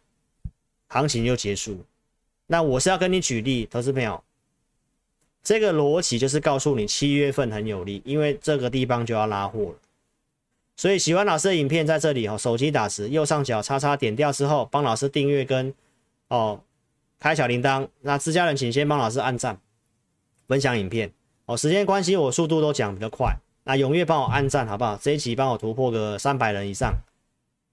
[0.89, 1.79] 行情就结束。
[2.47, 4.23] 那我是要跟你举例，投资朋友，
[5.43, 9.75] 这个逻辑就是告诉你七月份很有利，因为这个地方就要拉货了。
[10.77, 15.73] 所以喜欢老师的影片在这里哦，手机打字右上角叉叉点掉之后，帮老师订阅跟
[16.29, 16.61] 哦
[17.21, 17.87] 开小铃铛。
[18.01, 19.59] 那自家人请先帮老师按赞、
[20.47, 21.13] 分享影片
[21.47, 21.57] 哦。
[21.57, 24.99] 时间关系，我速度都讲比较快，那踊跃帮我按赞好不好？
[25.01, 26.93] 这一集帮我突破个三百人以上。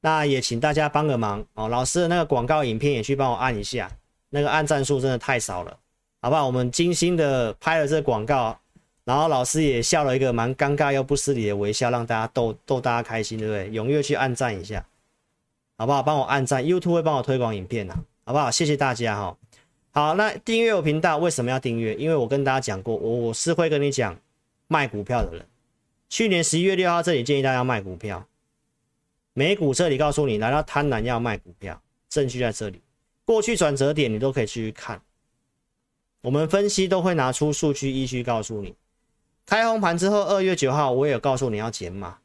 [0.01, 3.91] 那也请大家帮个忙哦，老师的那个广告影片也去帮我按一下，
[4.33, 5.77] 那个按赞数真的太少了，
[6.21, 6.47] 好不好？
[6.47, 8.57] 我们精心的拍了这个广告，
[9.03, 13.69] 然后老师也笑了一个蛮尴尬又不失礼的微笑，让大家逗逗大家开心，对不对？
[13.69, 14.83] 踊跃去按赞一下，
[15.77, 16.01] 好不好？
[16.01, 18.49] 帮我按赞，YouTube 会帮我推广影片呐，好不好？
[18.49, 19.37] 谢谢大家哈。
[19.91, 21.93] 好，那订阅我频道为什么要订阅？
[21.95, 24.17] 因为我跟大家讲过，我是会跟你讲
[24.67, 25.45] 卖股票的人。
[26.07, 28.25] 去年十一月六号这里建议大家卖股票。
[29.33, 32.81] 美股这里告诉你，来到贪婪要卖股票，证据在这里。
[33.25, 35.01] 过去转折点你都可以去看，
[36.21, 38.75] 我们分析都会拿出数据依据告诉你。
[39.45, 42.19] 开红盘之后，二月九号我也有告诉你要减码，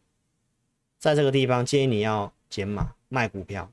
[0.99, 3.71] 在这个地方建议你要减码卖股票。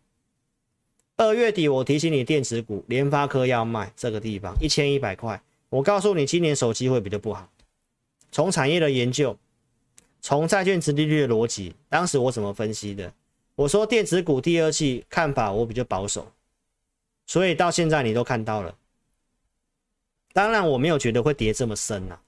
[1.16, 7.50] 二月底我提醒你电子股，联发科要卖，这个地方一千一百块，我告诉你今年手机会比较不好。
[8.32, 9.38] 从产业的研究，
[10.22, 13.14] 从债券殖利率的逻辑，当时我怎么分析的？
[13.56, 16.32] 我说电子股第二季看法我比较保守，
[17.26, 18.76] 所以到现在你都看到了。
[20.34, 22.22] 当然我没有觉得会跌这么深啊，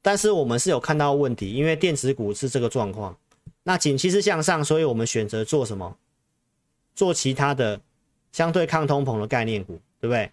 [0.00, 3.18] 但是我们是有看到问题，因为电子股是这个状况，
[3.64, 5.96] 那景气是向上，所以我们选择做什么？
[6.94, 7.80] 做其他的
[8.32, 10.30] 相对抗通膨的概念股，对不对？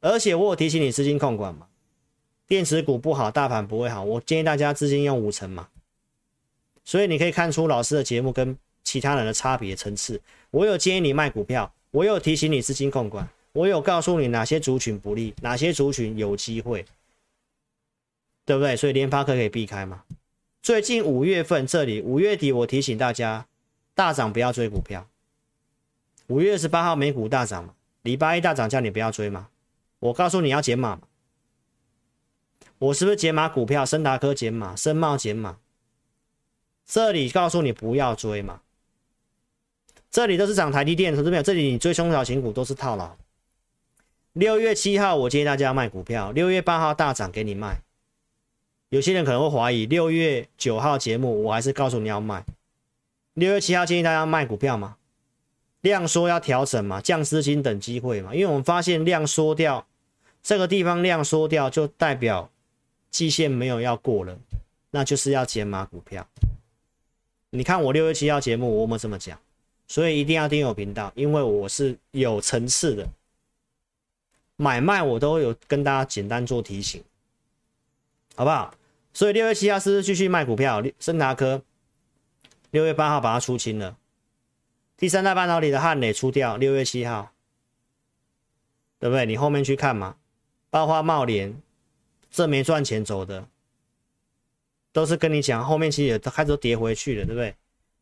[0.00, 1.66] 而且我有提醒你资金控管嘛，
[2.46, 5.68] 电子股不好，大盘不会好，我建议大家资金用五成嘛。
[6.84, 10.20] 所以你可以看出老师的节目跟其他人的差别层次。
[10.50, 13.28] 我有建议你卖股票，我有提醒你资金控管。
[13.52, 16.86] 我有告诉你哪些族群不利，哪些族群有机会，
[18.44, 18.76] 对不对？
[18.76, 20.04] 所以联发科可以避开嘛。
[20.62, 23.46] 最近五月份这里，五月底我提醒大家，
[23.94, 25.08] 大涨不要追股票。
[26.28, 29.48] 五月二十八号美股大涨嘛，礼拜一大涨叫你不要追嘛。
[29.98, 31.02] 我告诉你要减码嘛，
[32.78, 33.84] 我是不是减码股票？
[33.84, 35.58] 升达科减码，森茂减码。
[36.86, 38.62] 这里告诉你不要追嘛，
[40.10, 41.42] 这里都是涨台积电，投资没有？
[41.42, 43.16] 这里你追中小型股都是套牢。
[44.32, 46.32] 六月七号，我建议大家卖股票。
[46.32, 47.80] 六月八号大涨，给你卖。
[48.88, 52.44] 有些人可能会怀疑，六月九号节目，我还是告诉你要卖。
[53.34, 54.96] 六月七号建议大家卖股票嘛，
[55.80, 58.34] 量缩要调整嘛，降资金等机会嘛。
[58.34, 59.86] 因为我们发现量缩掉，
[60.42, 62.50] 这个地方量缩掉，就代表
[63.10, 64.36] 季线没有要过了，
[64.90, 66.26] 那就是要减码股票。
[67.50, 69.38] 你看我六月七号节目，我们这么讲，
[69.90, 73.08] 所以一定要订阅我频道，因为我是有层次的。
[74.54, 77.02] 买卖我都有跟大家简单做提醒，
[78.36, 78.72] 好不好？
[79.12, 80.80] 所以六月七号是继续卖股票？
[81.00, 81.60] 升达科
[82.70, 83.96] 六月八号把它出清了，
[84.96, 87.32] 第三代半导体的汉磊出掉，六月七号，
[89.00, 89.26] 对不对？
[89.26, 90.14] 你后面去看嘛，
[90.70, 91.60] 包括茂联，
[92.30, 93.48] 这没赚钱走的，
[94.92, 97.56] 都是跟你讲，后面其实也开始都跌回去了，对不对？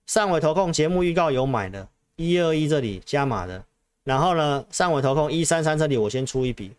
[0.08, 1.86] 上尾投控节目预告有买的，
[2.16, 3.62] 一二一这里加码的。
[4.04, 6.72] 然后呢，上尾投控一三三这里我先出一笔，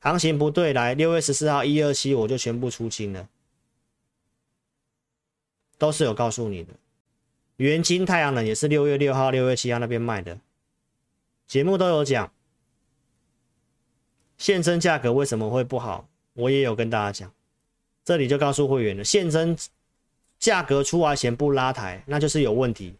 [0.00, 3.28] 行情不对，来六月十四号一二七我就全部出清了，
[5.78, 6.72] 都是有告诉你的。
[7.58, 10.36] 元晶太阳能也是六月六号、六月七号那边卖的，
[11.46, 12.32] 节目都有讲。
[14.38, 17.32] 现增价格为什么会不好，我也有跟大家讲，
[18.04, 19.56] 这里就告诉会员了，现增
[20.40, 22.96] 价格出来前不拉抬，那就是有问题，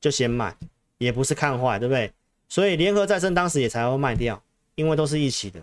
[0.00, 0.54] 就先卖，
[0.98, 2.12] 也不是看坏，对不对？
[2.48, 4.42] 所以联合再生当时也才会卖掉，
[4.74, 5.62] 因为都是一起的，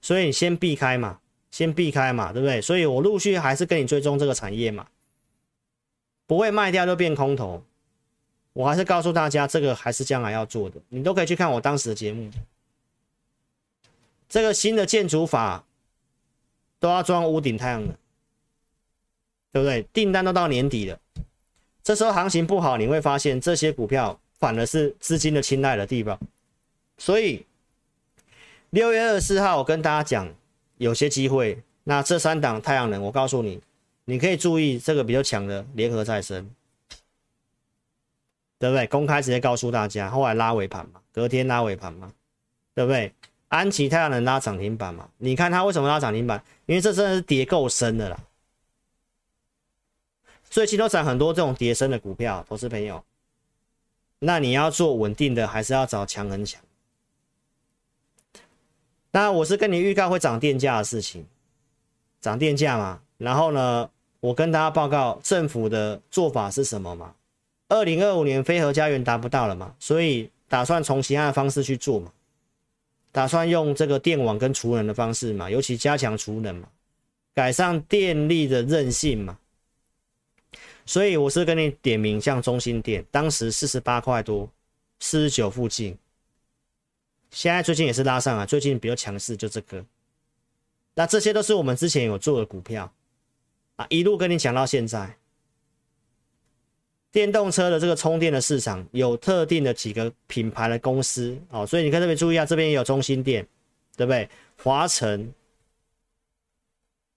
[0.00, 1.20] 所以你先避开嘛，
[1.50, 2.62] 先避开嘛，对不对？
[2.62, 4.86] 所以我陆续还是跟你追踪这个产业嘛，
[6.26, 7.62] 不会卖掉就变空头，
[8.52, 12.30] 我还是告诉大家这个还是将来要做的，你都可以去看我当时的节目。
[14.28, 15.64] 这个新的建筑法
[16.78, 17.94] 都要装屋顶太阳能，
[19.52, 19.86] 对不对？
[19.92, 20.98] 订单都到年底了，
[21.82, 24.18] 这时候行情不好，你会发现这些股票。
[24.42, 26.18] 反而是资金的青睐的地方，
[26.98, 27.46] 所以
[28.70, 30.28] 六月二十四号我跟大家讲
[30.78, 31.62] 有些机会。
[31.84, 33.60] 那这三档太阳能，我告诉你，
[34.04, 36.50] 你可以注意这个比较强的联合再生，
[38.58, 38.84] 对不对？
[38.88, 42.12] 公开直接告诉大家，后来拉尾盘嘛，隔天拉尾盘嘛，
[42.74, 43.12] 对不对？
[43.46, 46.42] 安琪太阳能拉涨停板嘛，你看它为什么拉涨停板？
[46.66, 48.18] 因为这真的是跌够深的啦，
[50.52, 53.02] 最近都涨很多这种跌升的股票，投资朋友。
[54.18, 56.60] 那你要做稳定的，还是要找强很强？
[59.12, 61.24] 那我是跟你预告会涨电价的事情，
[62.20, 63.00] 涨电价嘛。
[63.16, 63.88] 然后呢，
[64.20, 67.14] 我跟大家报告政府的做法是什么嘛？
[67.70, 72.12] 二零二五年非核家园达不到了嘛，所以打算从其他的方式去做嘛，
[73.10, 76.68] 打算用这个电网跟储能的方式嘛，尤其加强储能嘛，
[77.32, 79.38] 改善电力的韧性嘛。
[80.84, 84.50] 所以我是跟你点名，像中心店，当时四十八块多，
[85.00, 85.96] 四十九附近，
[87.30, 89.84] 现在最近也是拉上啊，最近比较强势，就这个。
[90.94, 92.92] 那这些都是我们之前有做的股票
[93.76, 95.16] 啊，一路跟你讲到现在。
[97.10, 103.46] 电动车的这个充电的市场有特定的几个品牌的公司哦，所以你可以特别注意啊，这边也有中心店，
[103.96, 104.28] 对不对？
[104.56, 105.32] 华晨，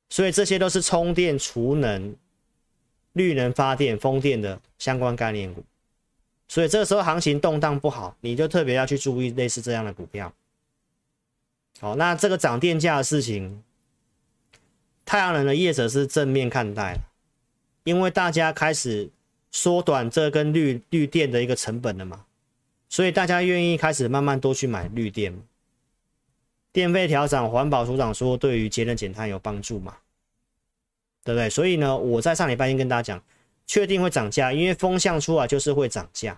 [0.10, 2.16] 所以这些都是充电储能。
[3.16, 5.64] 绿能发电、风电的相关概念股，
[6.50, 10.34] 所以这个时候行情动荡不好，你就特别要去注意类似这样的股票。
[11.80, 13.64] 好，那这个涨电价的事情，
[15.06, 16.98] 太阳能的业者是正面看待，
[17.86, 19.10] 因为大家开始
[19.50, 22.26] 缩短这跟绿绿电的一个成本了嘛，
[22.90, 25.34] 所以大家愿意开始慢慢多去买绿电。
[26.74, 29.96] 电费调涨，环保署长说对于节能减碳有帮助嘛？
[31.26, 31.50] 对不对？
[31.50, 33.24] 所以呢，我在上礼拜已经跟大家讲，
[33.66, 36.38] 确定会涨价，因为风向出来就是会涨价。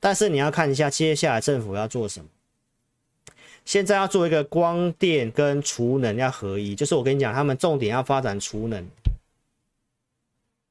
[0.00, 2.28] 但是你要看一下接下来政府要做什么。
[3.64, 8.84] 现在要做一个光电跟储能要合一，就是我跟你讲，他们重点要发展储能，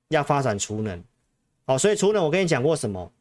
[0.09, 1.01] 要发展储能。
[1.65, 3.11] 好，所以储能我跟你讲过什么？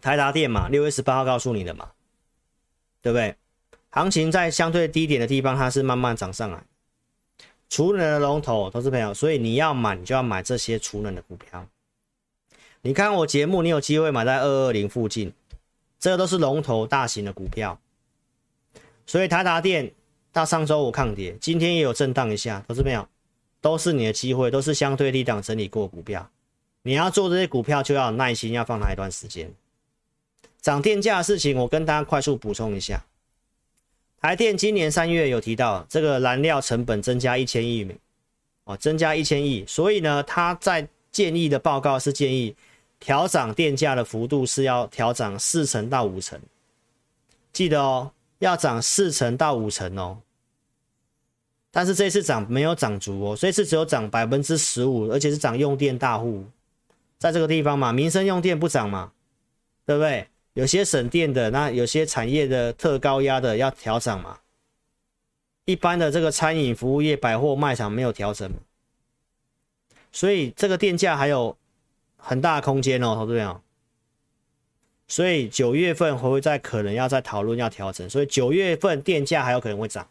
[0.00, 1.90] 台达电嘛，六月十八号告诉你的嘛，
[3.02, 3.36] 对不对？
[3.92, 6.64] 行情在相对低点的地方，它是慢慢涨上来。
[7.68, 11.66] 储能的龙头，投资朋友，所以你要买，你就要买这些储能的股票。
[12.80, 15.32] 你看我节目，你有机会买在二二零附近。
[15.98, 17.78] 这个都是龙头大型的股票，
[19.06, 19.92] 所以台达电
[20.32, 23.06] 到上周五抗跌，今天也有震荡一下，投资朋友
[23.60, 26.28] 都是你的机会，都是相对低档整理过股票。
[26.82, 29.54] 你要做这些股票，就要耐心，要放它一段时间。
[30.60, 33.04] 涨电价的事情，我跟大家快速补充一下。
[34.22, 37.94] 台电今年三月有提到，这个燃料成本增加一千亿美，
[38.62, 42.56] 哦，增加一千亿，所以呢，他在建议的报告是建议。
[43.00, 46.40] 调涨电价的幅度是要调涨四成到五成，
[47.52, 50.16] 记得哦，要涨四成到五成哦。
[51.72, 56.44] 但是这次涨没有涨足哦，这次只有涨百分之十五，而且是涨用电大户，
[57.18, 59.10] 在这个地方嘛，民生用电不涨嘛，
[59.84, 60.28] 对不对？
[60.54, 64.38] 有些省电的，那有些产业的特高压的要调整嘛。
[65.64, 68.50] 一般的这个餐饮服务业、百货卖场没有调整，
[70.10, 71.56] 所以这个电价还有。
[72.24, 73.60] 很大空间哦，投资朋，
[75.08, 78.08] 所以九月份会不会再可能要再讨论要调整？
[78.08, 80.08] 所以九月份电价还有可能会涨。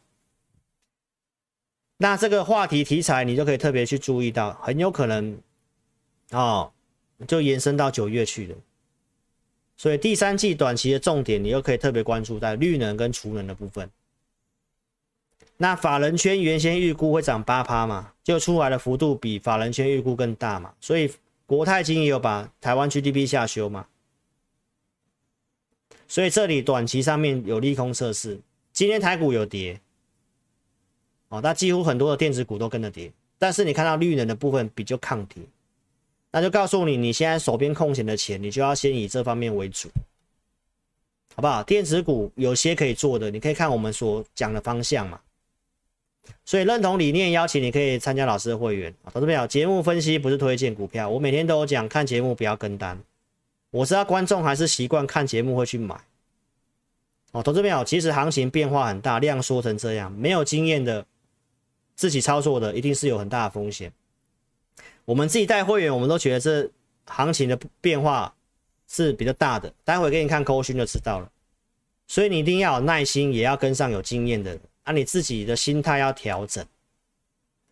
[1.95, 5.39] 那这个话题题材你就可以特别去注意到，很有可能
[6.31, 6.73] 哦，
[7.25, 8.55] 就延伸到九月去了。
[9.81, 13.89] 所以第三季短期的重点，你又可以特别关注在绿能跟储能的部分。
[15.57, 21.11] 那法人圈原先预估会涨八趴嘛，就出来的幅度比法人圈预估更大嘛，所以。
[21.47, 23.85] 国泰金也有把台湾 GDP 下修嘛，
[26.07, 28.39] 所以这里短期上面有利空测试。
[28.71, 29.81] 今天台股有跌，
[31.27, 35.43] 哦，那几乎很多的电子股都跟着跌，但是你看到绿能的部分比较抗跌，
[36.31, 39.89] 那就告诉你，你现在手边空闲的钱，你就要先以这方面为主，
[41.35, 41.61] 好不好？
[41.63, 45.19] 电子股有些可以做的，你可以看我们所讲的方向嘛。
[46.45, 52.97] 所以认同理念，邀请你可以参加老师的会员啊，投资朋友，节目分析不是推荐股票，我每天都有讲，看节目不要跟单。
[53.71, 55.99] 我知道观众还是习惯看节目会去买。
[57.31, 61.05] 哦，投资朋友，其实行情变化很大，量缩成这样，没有经验的
[61.95, 63.91] 自己操作的，一定是有很大的风险。
[65.11, 66.69] 我们自己带会员，我们都觉得这
[67.05, 68.33] 行情的变化
[68.87, 71.29] 是比较大的，待会给你看扣讯就知道了。
[72.07, 74.61] 所以你一定要有耐心，也要跟上有经验的人。
[74.83, 76.65] 啊，你自己的心态要调整。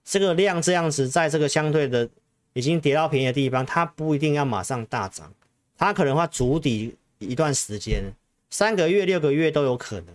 [0.03, 2.09] 这个量这样子，在这个相对的
[2.51, 5.33] 已经跌到便宜的地方，它不一定要马上大涨，
[5.77, 8.13] 它可能会筑底一段时间，
[8.49, 10.07] 三个月、六个月都有可能。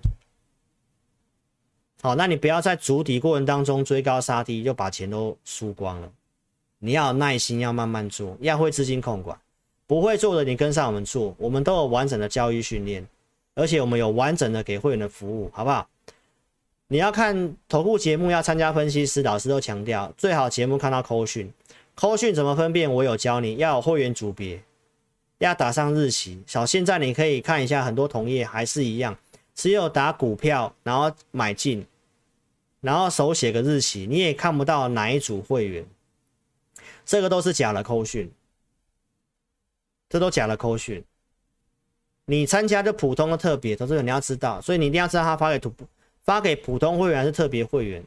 [2.02, 6.12] 好，那你不要在筑底过程当中追高杀低，就把钱都输光了。
[6.84, 9.34] 你要有耐心，要慢慢做，要会资金控管。
[9.86, 13.06] 不会做的，你跟上我们做，我们都有完整的交易训练，
[13.54, 15.88] 而且我们有完整的给会员的服务，好不好？
[16.88, 21.50] 你要看投顾节目，要参加分析师，老师都强调最好节目看到扣讯，
[21.94, 22.92] 扣讯怎么分辨？
[22.92, 24.62] 我有教你要有会员组别，
[25.38, 26.42] 要打上日期。
[26.52, 29.16] 好，现在你可以看一下，很多同业还是一样，
[29.54, 31.86] 只有打股票，然后买进，
[32.82, 35.82] 然后手写个日期，你也看不到哪一组会员，
[37.04, 38.30] 这个都是假的扣讯，
[40.08, 41.04] 这都假的扣讯。
[42.26, 45.72] 你参加的普通的特别，都是你要知道，所以你一定要知道他发给图。
[46.22, 48.02] 发给普通会员还是特别会员，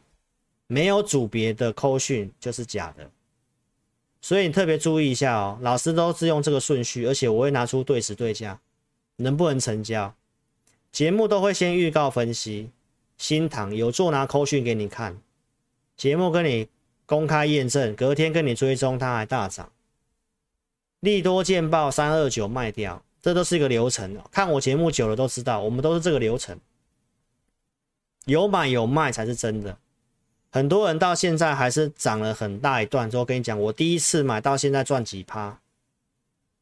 [0.66, 3.08] 没有组别的扣讯就是假的，
[4.22, 5.60] 所以你特别注意一下哦。
[5.62, 8.60] 老师都是用这个顺序，而且我会拿出对时对价，
[9.18, 10.12] 能不能成交，
[10.91, 12.72] 节目都会先预告分析。
[13.20, 15.16] 新塘有做拿扣讯给你看，
[15.95, 16.68] 节目跟你
[17.08, 19.72] 公开验证，隔天跟你追踪，它还大涨。
[20.99, 24.16] 利多见报三二九卖掉，这都是一个流程。
[24.30, 26.60] 看我节目久了都知道，我们都是这个流程。
[28.26, 29.78] 有买有卖才是真的，
[30.51, 35.62] 很多人到现在还是涨了很大一段之后跟你讲，我第一次买到现在赚几趴，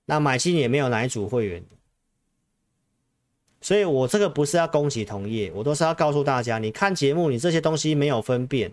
[0.05, 1.63] 那买进也没有哪一组会员，
[3.61, 8.71] 所以我这个不是要攻击同业，我都是要告诉大家，你看节目你这些东西没有分辨，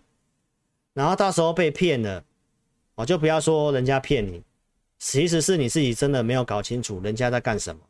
[0.94, 2.22] 然后到时候被骗了，
[2.94, 4.42] 我就不要说人家骗你，
[4.98, 7.80] 其实是你自己真的没有搞清楚人家在干什么，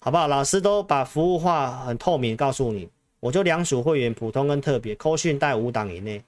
[0.00, 0.28] 好不好？
[0.28, 2.88] 老师都把服务化很透明告诉你。
[3.18, 6.22] 我就两组会员，普通跟特别，扣讯带五档以内，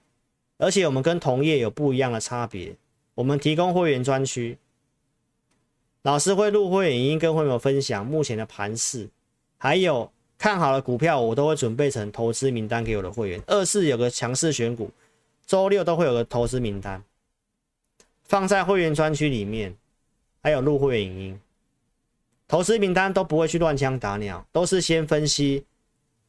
[0.57, 2.75] 而且我们跟同业有不一样的差别。
[3.15, 4.57] 我们提供会员专区，
[6.03, 9.09] 老师会录会员音跟会员分享目前的盘势，
[9.59, 13.41] 还有看好的股票，我都会准备成投资名单给我的会员。
[13.47, 14.91] 二是有个强势选股，
[15.49, 17.03] 周六都会有个投资名单
[18.23, 19.75] 放在会员专区里面，
[20.43, 21.41] 还有录会员影音。
[22.47, 25.65] 投资名单都不会去乱枪打鸟，都是先分析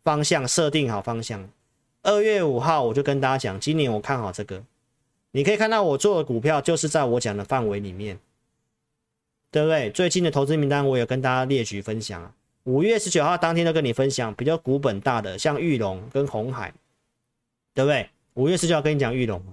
[0.04, 1.50] 方向，设定好方向。
[2.02, 4.64] 二月五号我就跟大家讲，今年我看好这个。
[5.32, 8.18] 你可以看到我做的股票就是在我讲的范围里面，
[9.52, 9.92] 对不对？
[9.92, 12.34] 最近的投资名单我有跟大家列举分享啊。
[12.64, 16.74] 五月十九号当天都跟你分享比较股本大的，像玉龙跟红海，
[17.74, 18.10] 对不对？
[18.40, 19.44] 五月十九号跟你讲玉龙，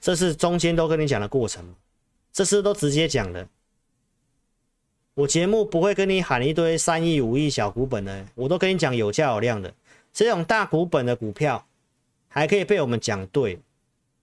[0.00, 1.64] 这是中间都跟你讲的过程，
[2.32, 3.46] 这是都直接讲的。
[5.14, 9.72] 我节目不会跟你喊一堆三亿、五亿小股本的，我都跟你讲有价有量的。
[10.12, 11.64] 这种大股本的股票
[12.26, 13.56] 还可以被我们讲对，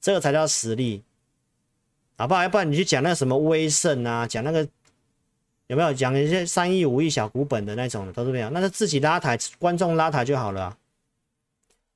[0.01, 1.01] 这个才叫实力，
[2.18, 2.43] 好不好？
[2.43, 4.68] 要不然你去讲那什么威盛啊，讲那个
[5.68, 10.78] 有没有讲一些三亿、五亿小股本的那种的，都是没有，那是自己拉抬，观众拉抬就好了。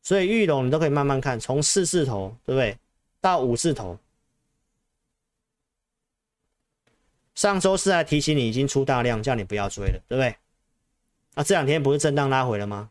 [0.03, 2.77] 所以玉龙你都可以慢慢看，从四字头对不对，
[3.19, 3.97] 到五字头。
[7.35, 10.35] 上周四还提醒你已经出大量，叫你不要追了，对不对？
[11.33, 12.89] 那这两天不是震荡拉回了吗？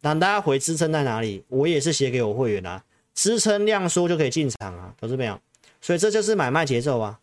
[0.00, 1.44] 那大家回支撑在哪里？
[1.48, 5.40] 我也是写给我会员啊，支撑量缩就可以进场啊，投资没有？
[5.80, 7.20] 所以这就是买卖节奏啊。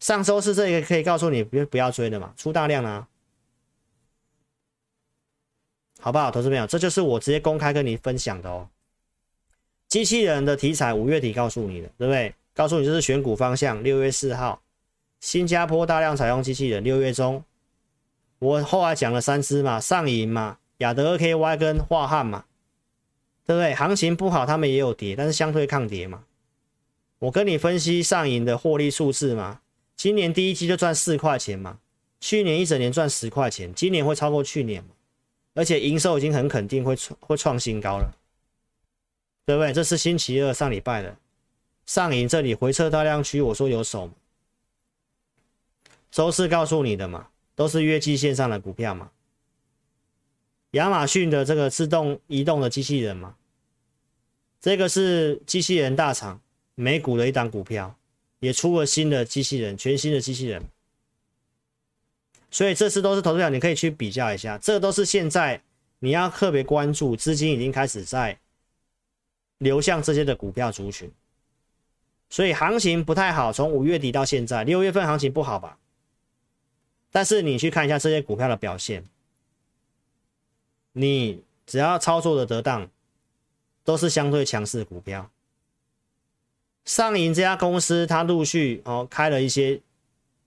[0.00, 3.06] 上周四这个可以告诉你不不要追的嘛，出大量啊，
[6.06, 6.30] 好不好？
[6.30, 6.64] 投资朋友？
[6.68, 8.68] 这就是我直接公开跟你分享的哦。
[9.88, 12.32] 机器人的题材五月底告诉你的，对不对？
[12.54, 14.62] 告诉你这是选股方向，六月四号。
[15.18, 17.42] 新加坡大量采用机器人，六月中，
[18.38, 22.44] 我后来讲了三支嘛，上银嘛，亚德 KY 跟樺汉嘛，
[23.44, 23.74] 对不对？
[23.74, 26.22] 行情不好，他们也有跌，但是相对抗跌嘛。
[27.18, 29.60] 我跟你分析上银的获利数字嘛，
[29.96, 31.80] 今年第一季就赚四块钱嘛，
[32.20, 34.90] 去年一整年赚十块钱，今年会超过去年嘛，
[35.56, 38.14] 而且营收已经很肯定会创会创新高了，
[39.46, 39.72] 对不对？
[39.72, 41.16] 这是星期二上礼拜的
[41.86, 44.10] 上影这里回撤大量区，我说有手。
[46.10, 49.10] 周四告诉你的嘛，都是月季线上的股票嘛。
[50.72, 53.34] 亚马逊的这个自动移动的机器人嘛，
[54.60, 56.38] 这个是机器人大厂
[56.74, 57.96] 美股的一档股票，
[58.40, 60.62] 也出了新的机器人，全新的机器人。
[62.50, 65.60] 所以这次都是投资者，你可以去比较一下，这都是现在
[65.98, 68.38] 你要特别关注，资金已经开始在
[69.58, 71.10] 流向这些的股票族群。
[72.28, 75.78] 所以行情不太好，从五月底到现在，六月份行情不好吧？
[77.12, 79.04] 但是你去看一下这些股票的表现，
[80.92, 82.90] 你只要操作的得当，
[83.84, 85.30] 都是相对强势的股票。
[86.84, 89.80] 上银这家公司，它陆续哦开了一些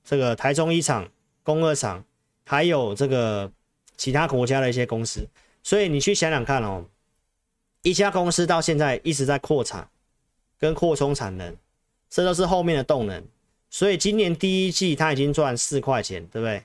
[0.03, 1.09] 这个台中一厂、
[1.49, 2.05] 工二厂，
[2.45, 3.51] 还有这个
[3.97, 5.27] 其他国家的一些公司。
[5.63, 6.85] 所以你去想想看哦，
[7.81, 9.89] 一家公司到现在一直在扩产
[10.59, 11.57] 跟扩充产能，
[12.07, 13.25] 这都是后面的动能。
[13.71, 16.63] 所以今年第一季它已经赚四块钱，对不对？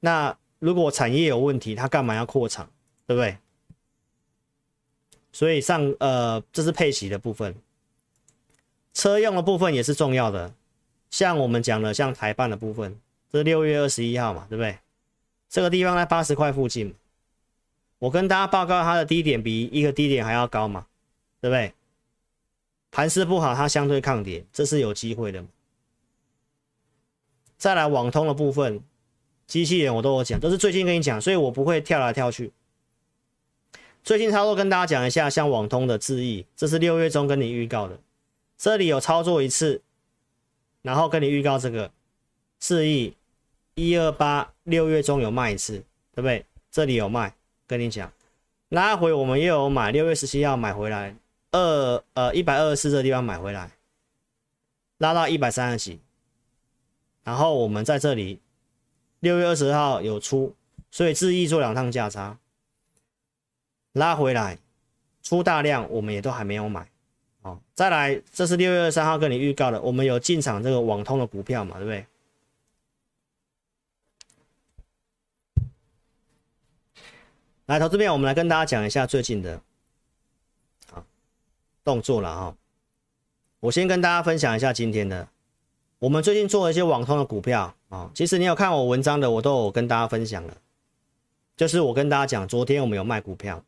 [0.00, 2.68] 那如果产业有问题，它干嘛要扩厂，
[3.06, 3.38] 对不对？
[5.30, 7.54] 所以上呃，这是配息的部分，
[8.92, 10.52] 车用的部分也是重要的。
[11.10, 12.98] 像我们讲的，像台半的部分，
[13.30, 14.78] 这是六月二十一号嘛，对不对？
[15.48, 16.94] 这个地方在八十块附近，
[17.98, 20.86] 我跟大家报告它的低点比一个低点还要高嘛，
[21.40, 21.72] 对不对？
[22.90, 25.44] 盘势不好，它相对抗跌，这是有机会的。
[27.56, 28.82] 再来网通的部分，
[29.46, 32.52] 机器人我都有讲，都是最近跟你讲，所以我不会跳来跳去。
[34.02, 37.98] 最近操作跟大家讲一下，像网通的智易，这是六月中跟你预告的，
[38.56, 39.82] 这里有操作一次，
[40.86, 41.90] 然后跟你预告这个
[42.60, 43.12] 智易
[43.74, 45.78] 一二八，六月中有卖一次，
[46.14, 46.46] 对不对？
[46.70, 47.34] 这里有卖，
[47.66, 48.12] 跟你讲，
[48.68, 51.16] 拉回我们又有买，六月十七号买回来。
[51.50, 53.72] 二呃一百二十四这个地方买回来，
[54.98, 55.98] 拉到一百三十几，
[57.24, 58.38] 然后我们在这里
[59.18, 60.54] 六月二十号有出，
[60.92, 62.38] 所以智易做两趟价差，
[63.92, 64.58] 拉回来
[65.20, 66.88] 出大量，我们也都还没有买。
[67.46, 72.04] 好，再来，这是六月二十三号跟你预告的，我们有进场这个网通的股票嘛，对不对？
[77.66, 79.60] 来，投资边我们来跟大家讲一下最近的。
[81.84, 82.56] 动作了哈，
[83.60, 85.28] 我先跟大家分享一下今天的，
[86.00, 90.56] 我们最近做了一些网通的股票啊，其实你有看我文章的，我都有跟大家分享了，
[91.56, 93.62] 就是我跟大家讲，昨天我们有卖股票，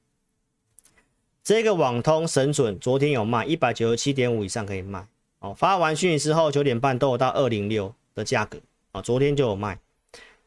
[1.43, 5.07] 这个网通神准昨天有卖一百九十七点五以上可以卖
[5.39, 5.55] 哦。
[5.55, 8.59] 发完讯息之后九点半都有到二零六的价格
[8.93, 9.79] 啊，昨天就有卖。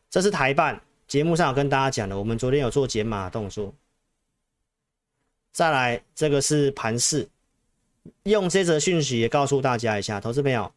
[0.10, 3.74] 这是台办节目上有跟大家讲的，我们昨天有做减码动作。
[5.52, 7.28] 再来，这个是盘势，
[8.24, 10.72] 用这则讯息也告诉大家一下，投资朋友，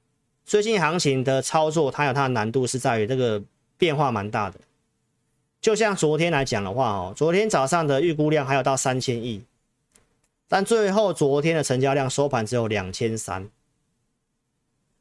[0.44, 3.40] 最近行情的操作，它有它的难度，是在于这个
[3.76, 4.58] 变化蛮大的。
[5.60, 9.44] 就像昨天来讲的话，哦，昨天早上的预估量还有到三千亿，
[10.54, 13.50] 但最后昨天的成交量收盘只有两千三，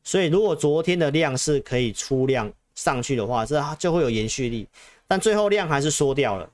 [0.03, 4.67] 所以如果昨天的量是可以出量上去的话，这就会有延续力，
[5.07, 6.49] 但最后量还是缩掉了。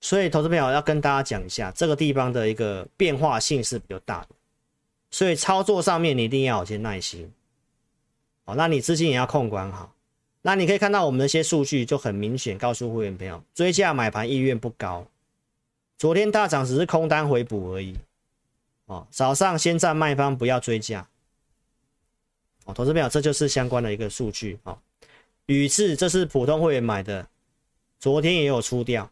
[0.00, 4.28] 所以，投资朋友要跟大家讲一下，这个地方的一个变化性是比较大的，
[5.10, 7.30] 所以操作上面你一定要有些耐心。
[8.46, 9.92] 好，那你资金也要控管好。
[10.40, 15.06] 那你可以看到我们的一些数据就很明显，告诉会员朋友，追价买盘意愿不高。
[15.98, 17.96] 昨天大涨只是空单回补而已。
[18.86, 21.06] 哦，早上先占卖方，不要追价。
[22.64, 24.58] 哦，投资朋友，这就是相关的一个数据。
[24.62, 24.78] 哦，
[25.46, 27.28] 宇智这是普通会员买的，
[27.98, 29.10] 昨天也有出掉。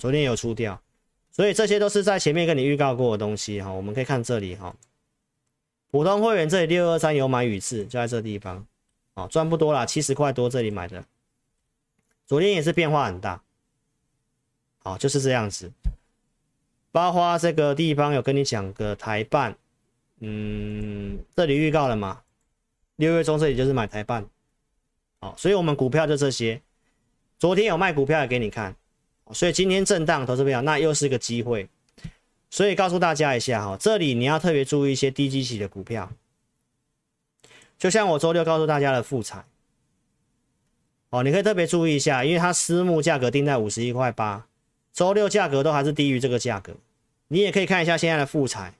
[0.00, 0.82] 昨天有出掉，
[1.30, 3.70] 所以这些都是在前面跟你预告过的东西哈。
[3.70, 4.74] 我们可以看这里哈，
[5.92, 8.66] 普通会员这里六二三有买宇智，就在这地方，
[9.14, 11.04] 哦，赚不多啦，七十块多这里买的，
[12.26, 13.40] 昨天也是变化很大，
[14.84, 15.72] 好，就是这样子。
[16.92, 19.56] 包括这个地方有跟你讲个台半，
[20.20, 22.22] 嗯，这里预告了嘛，
[22.94, 24.24] 六月中这里就是买台半，
[25.18, 26.62] 好，所以我们股票就这些，
[27.36, 28.76] 昨天有卖股票也给你看。
[29.32, 31.66] 所以今天震荡，投资朋友，那又是个机会。
[32.50, 36.12] 所以告诉大家一下哈，这里你要特别注意一些低基期的股票，
[37.76, 39.44] 就像我周六告诉大家的富彩，
[41.10, 44.46] 哦，你可以特别注意一下，因为它私募价格定在五十一块八，
[44.94, 46.72] 周六价格都还是低于这个价格。
[47.28, 48.72] 你也可以看一下现在的富采，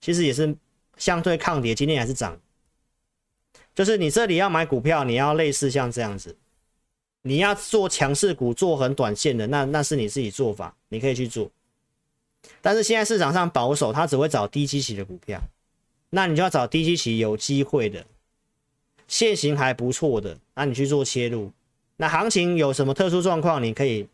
[0.00, 0.56] 其实也是
[0.96, 2.40] 相对抗跌，今天还是涨。
[3.74, 6.36] 就是你这里要买股票，你要类似像这样子。
[7.22, 11.50] 你要做强势股，做很短线的，那那是你自己做法，你可以去做。
[12.62, 15.40] 但是现在市场上保守，他只会找低基期的股票，
[16.10, 18.06] 那你就要找低基期有机会的，
[19.08, 21.52] 线型还不错的，那你去做切入。
[21.96, 24.06] 那行情有什么特殊状况，你可以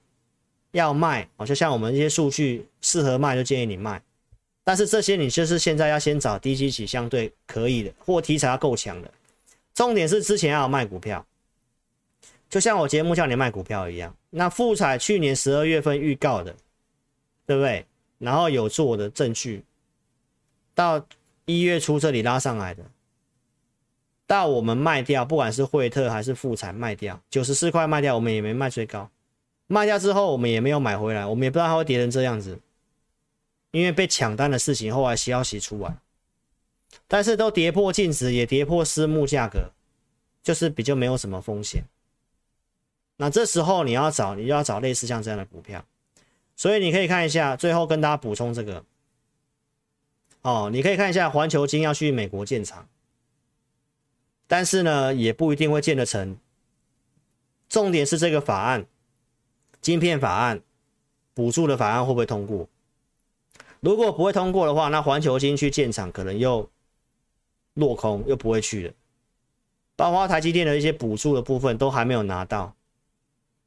[0.74, 4.02] 要卖哦，就像我们一些数据适合卖，就建议你卖。
[4.62, 9.10] 但是这些你就是现在要先找低基期相对可以的，或题材要够强的。
[9.74, 11.24] 重点是之前要卖股票。
[12.50, 16.54] 就像我节目叫你卖股票一样，那富彩去年十二月份预告的，
[17.46, 17.84] 对不对？
[18.18, 19.64] 然后有做的证据，
[20.74, 21.04] 到
[21.46, 22.84] 一月初这里拉上来的，
[24.26, 29.10] 到我们卖掉，不管是惠特还是富彩卖掉，九十四块卖掉，我们也没卖最高，
[29.66, 32.60] 卖掉之后我们也没有买回来，我们也不知道它会跌成这样子，
[33.70, 35.96] 因为被抢单的事情后来消息出来，
[37.08, 39.70] 但是都跌破净值，也跌破私募价格，
[40.42, 41.84] 就是比较没有什么风险。
[43.16, 45.84] 那这时候你要找，你就要找类似像这样的股票，
[46.56, 48.84] 所以你可以看一下，最后跟大家补充这个，
[50.42, 52.88] 哦，你可以看一下环球金要去美国建厂，
[54.46, 56.36] 但是呢，也不一定会建得成。
[57.68, 58.86] 重点是这个法案，
[59.84, 60.62] 晶片法案，
[61.34, 62.66] 补助的法案会不会通过？
[63.80, 66.66] 如果不会通过的话，那环球晶去建厂可能又
[67.74, 68.94] 落空，又不会去了。
[69.94, 72.74] 包括台积电的一些补助的部分都还没有拿到。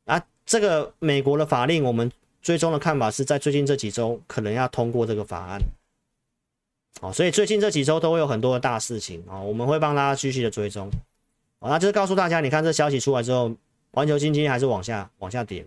[0.06, 2.12] 啊，这个美国的法令，我们
[2.42, 5.62] 最终的看法是在最近这几周可能要通过这个法案，
[7.02, 10.90] 哦，所以最近这几周都会有很多的大事情啊，我们会帮大家继续的追踪，
[11.60, 13.54] 哦，那就是告诉大家，你看这消息出来之后，
[13.92, 15.64] 环球晶晶还是往下往下跌，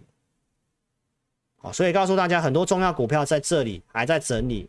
[1.60, 4.68] 哦，所以告诉大家很多重要股票在这里还在整理，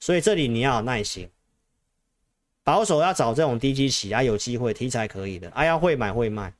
[0.00, 1.30] 所以这里你要有耐心，
[2.64, 6.52] 保守要找这种低基期啊，有机会题材可以的，啊，要会买会卖。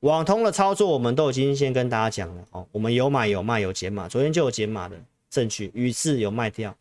[0.00, 2.66] 网通的操作，我们都已经先跟大家讲了哦。
[2.72, 4.96] 我们有买有卖有减码，昨天就有减码的
[5.30, 6.74] 证据，宇智有卖掉，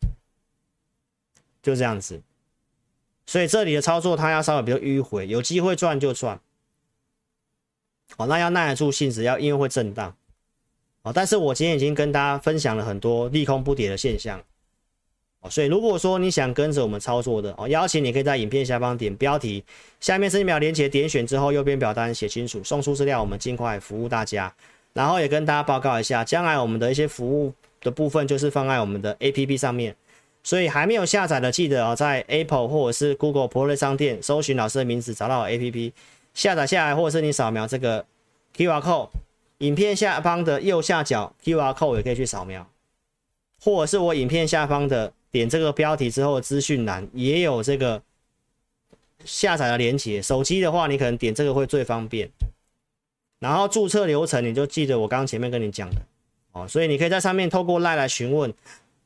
[1.61, 2.19] 就这样子。
[3.27, 6.41] 所以这里的操作，它要稍微比较迂回，有机会赚就赚。
[8.17, 10.15] 哦，那要耐得住性子，要因为会震荡。
[11.03, 14.39] 哦，但是我今天已经跟大家分享了很多利空不跌的现象。
[15.39, 19.63] 哦所以，如果说你想跟着我们操作的哦，邀请你可以在影片下方点标题，
[19.99, 24.53] 下面是一秒连结，点选之后右边表单写清楚，送出资料，我们尽快服务大家。
[24.93, 29.95] 然后也跟大家报告一下，将来我们的一些服务的部分就是放在我们的 APP 上面。
[30.43, 35.91] 所以还没有下载的，记得哦，在 Apple 或者是 Google Play 商店搜寻老师的名字，找到 APP
[36.35, 38.05] 下载下来，或者是你扫描这个
[38.55, 39.09] QR code，
[39.61, 42.67] 影片下方的右下角 QR code 也可以去扫描。
[43.63, 48.01] 或者是我影片下方的点这个标题之后资讯栏也有这个
[49.23, 50.19] 下载的连接。
[50.19, 52.27] 手机的话，你可能点这个会最方便。
[53.37, 56.01] 然后注册流程你就记得我刚刚前面跟你讲的
[56.53, 58.51] 哦，所以你可以在上面透过 LINE 来询问，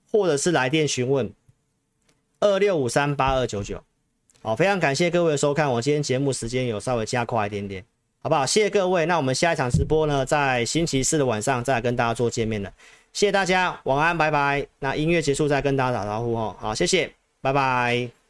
[0.09, 1.31] 或者是来电询问
[2.39, 3.83] 二六五三八二九九。
[4.41, 7.83] 好，非常感谢各位的收看，我今天节目时间有稍微加快一点点，
[8.25, 8.43] 好不好？
[8.43, 12.73] 谢谢各位，那我们下一场直播呢，在星期四的晚上再来跟大家做见面了。
[13.13, 14.65] 谢谢大家，晚安，拜拜。
[14.79, 16.55] 那音乐结束再跟大家打招呼哦。
[16.59, 18.24] 好，谢谢，拜拜。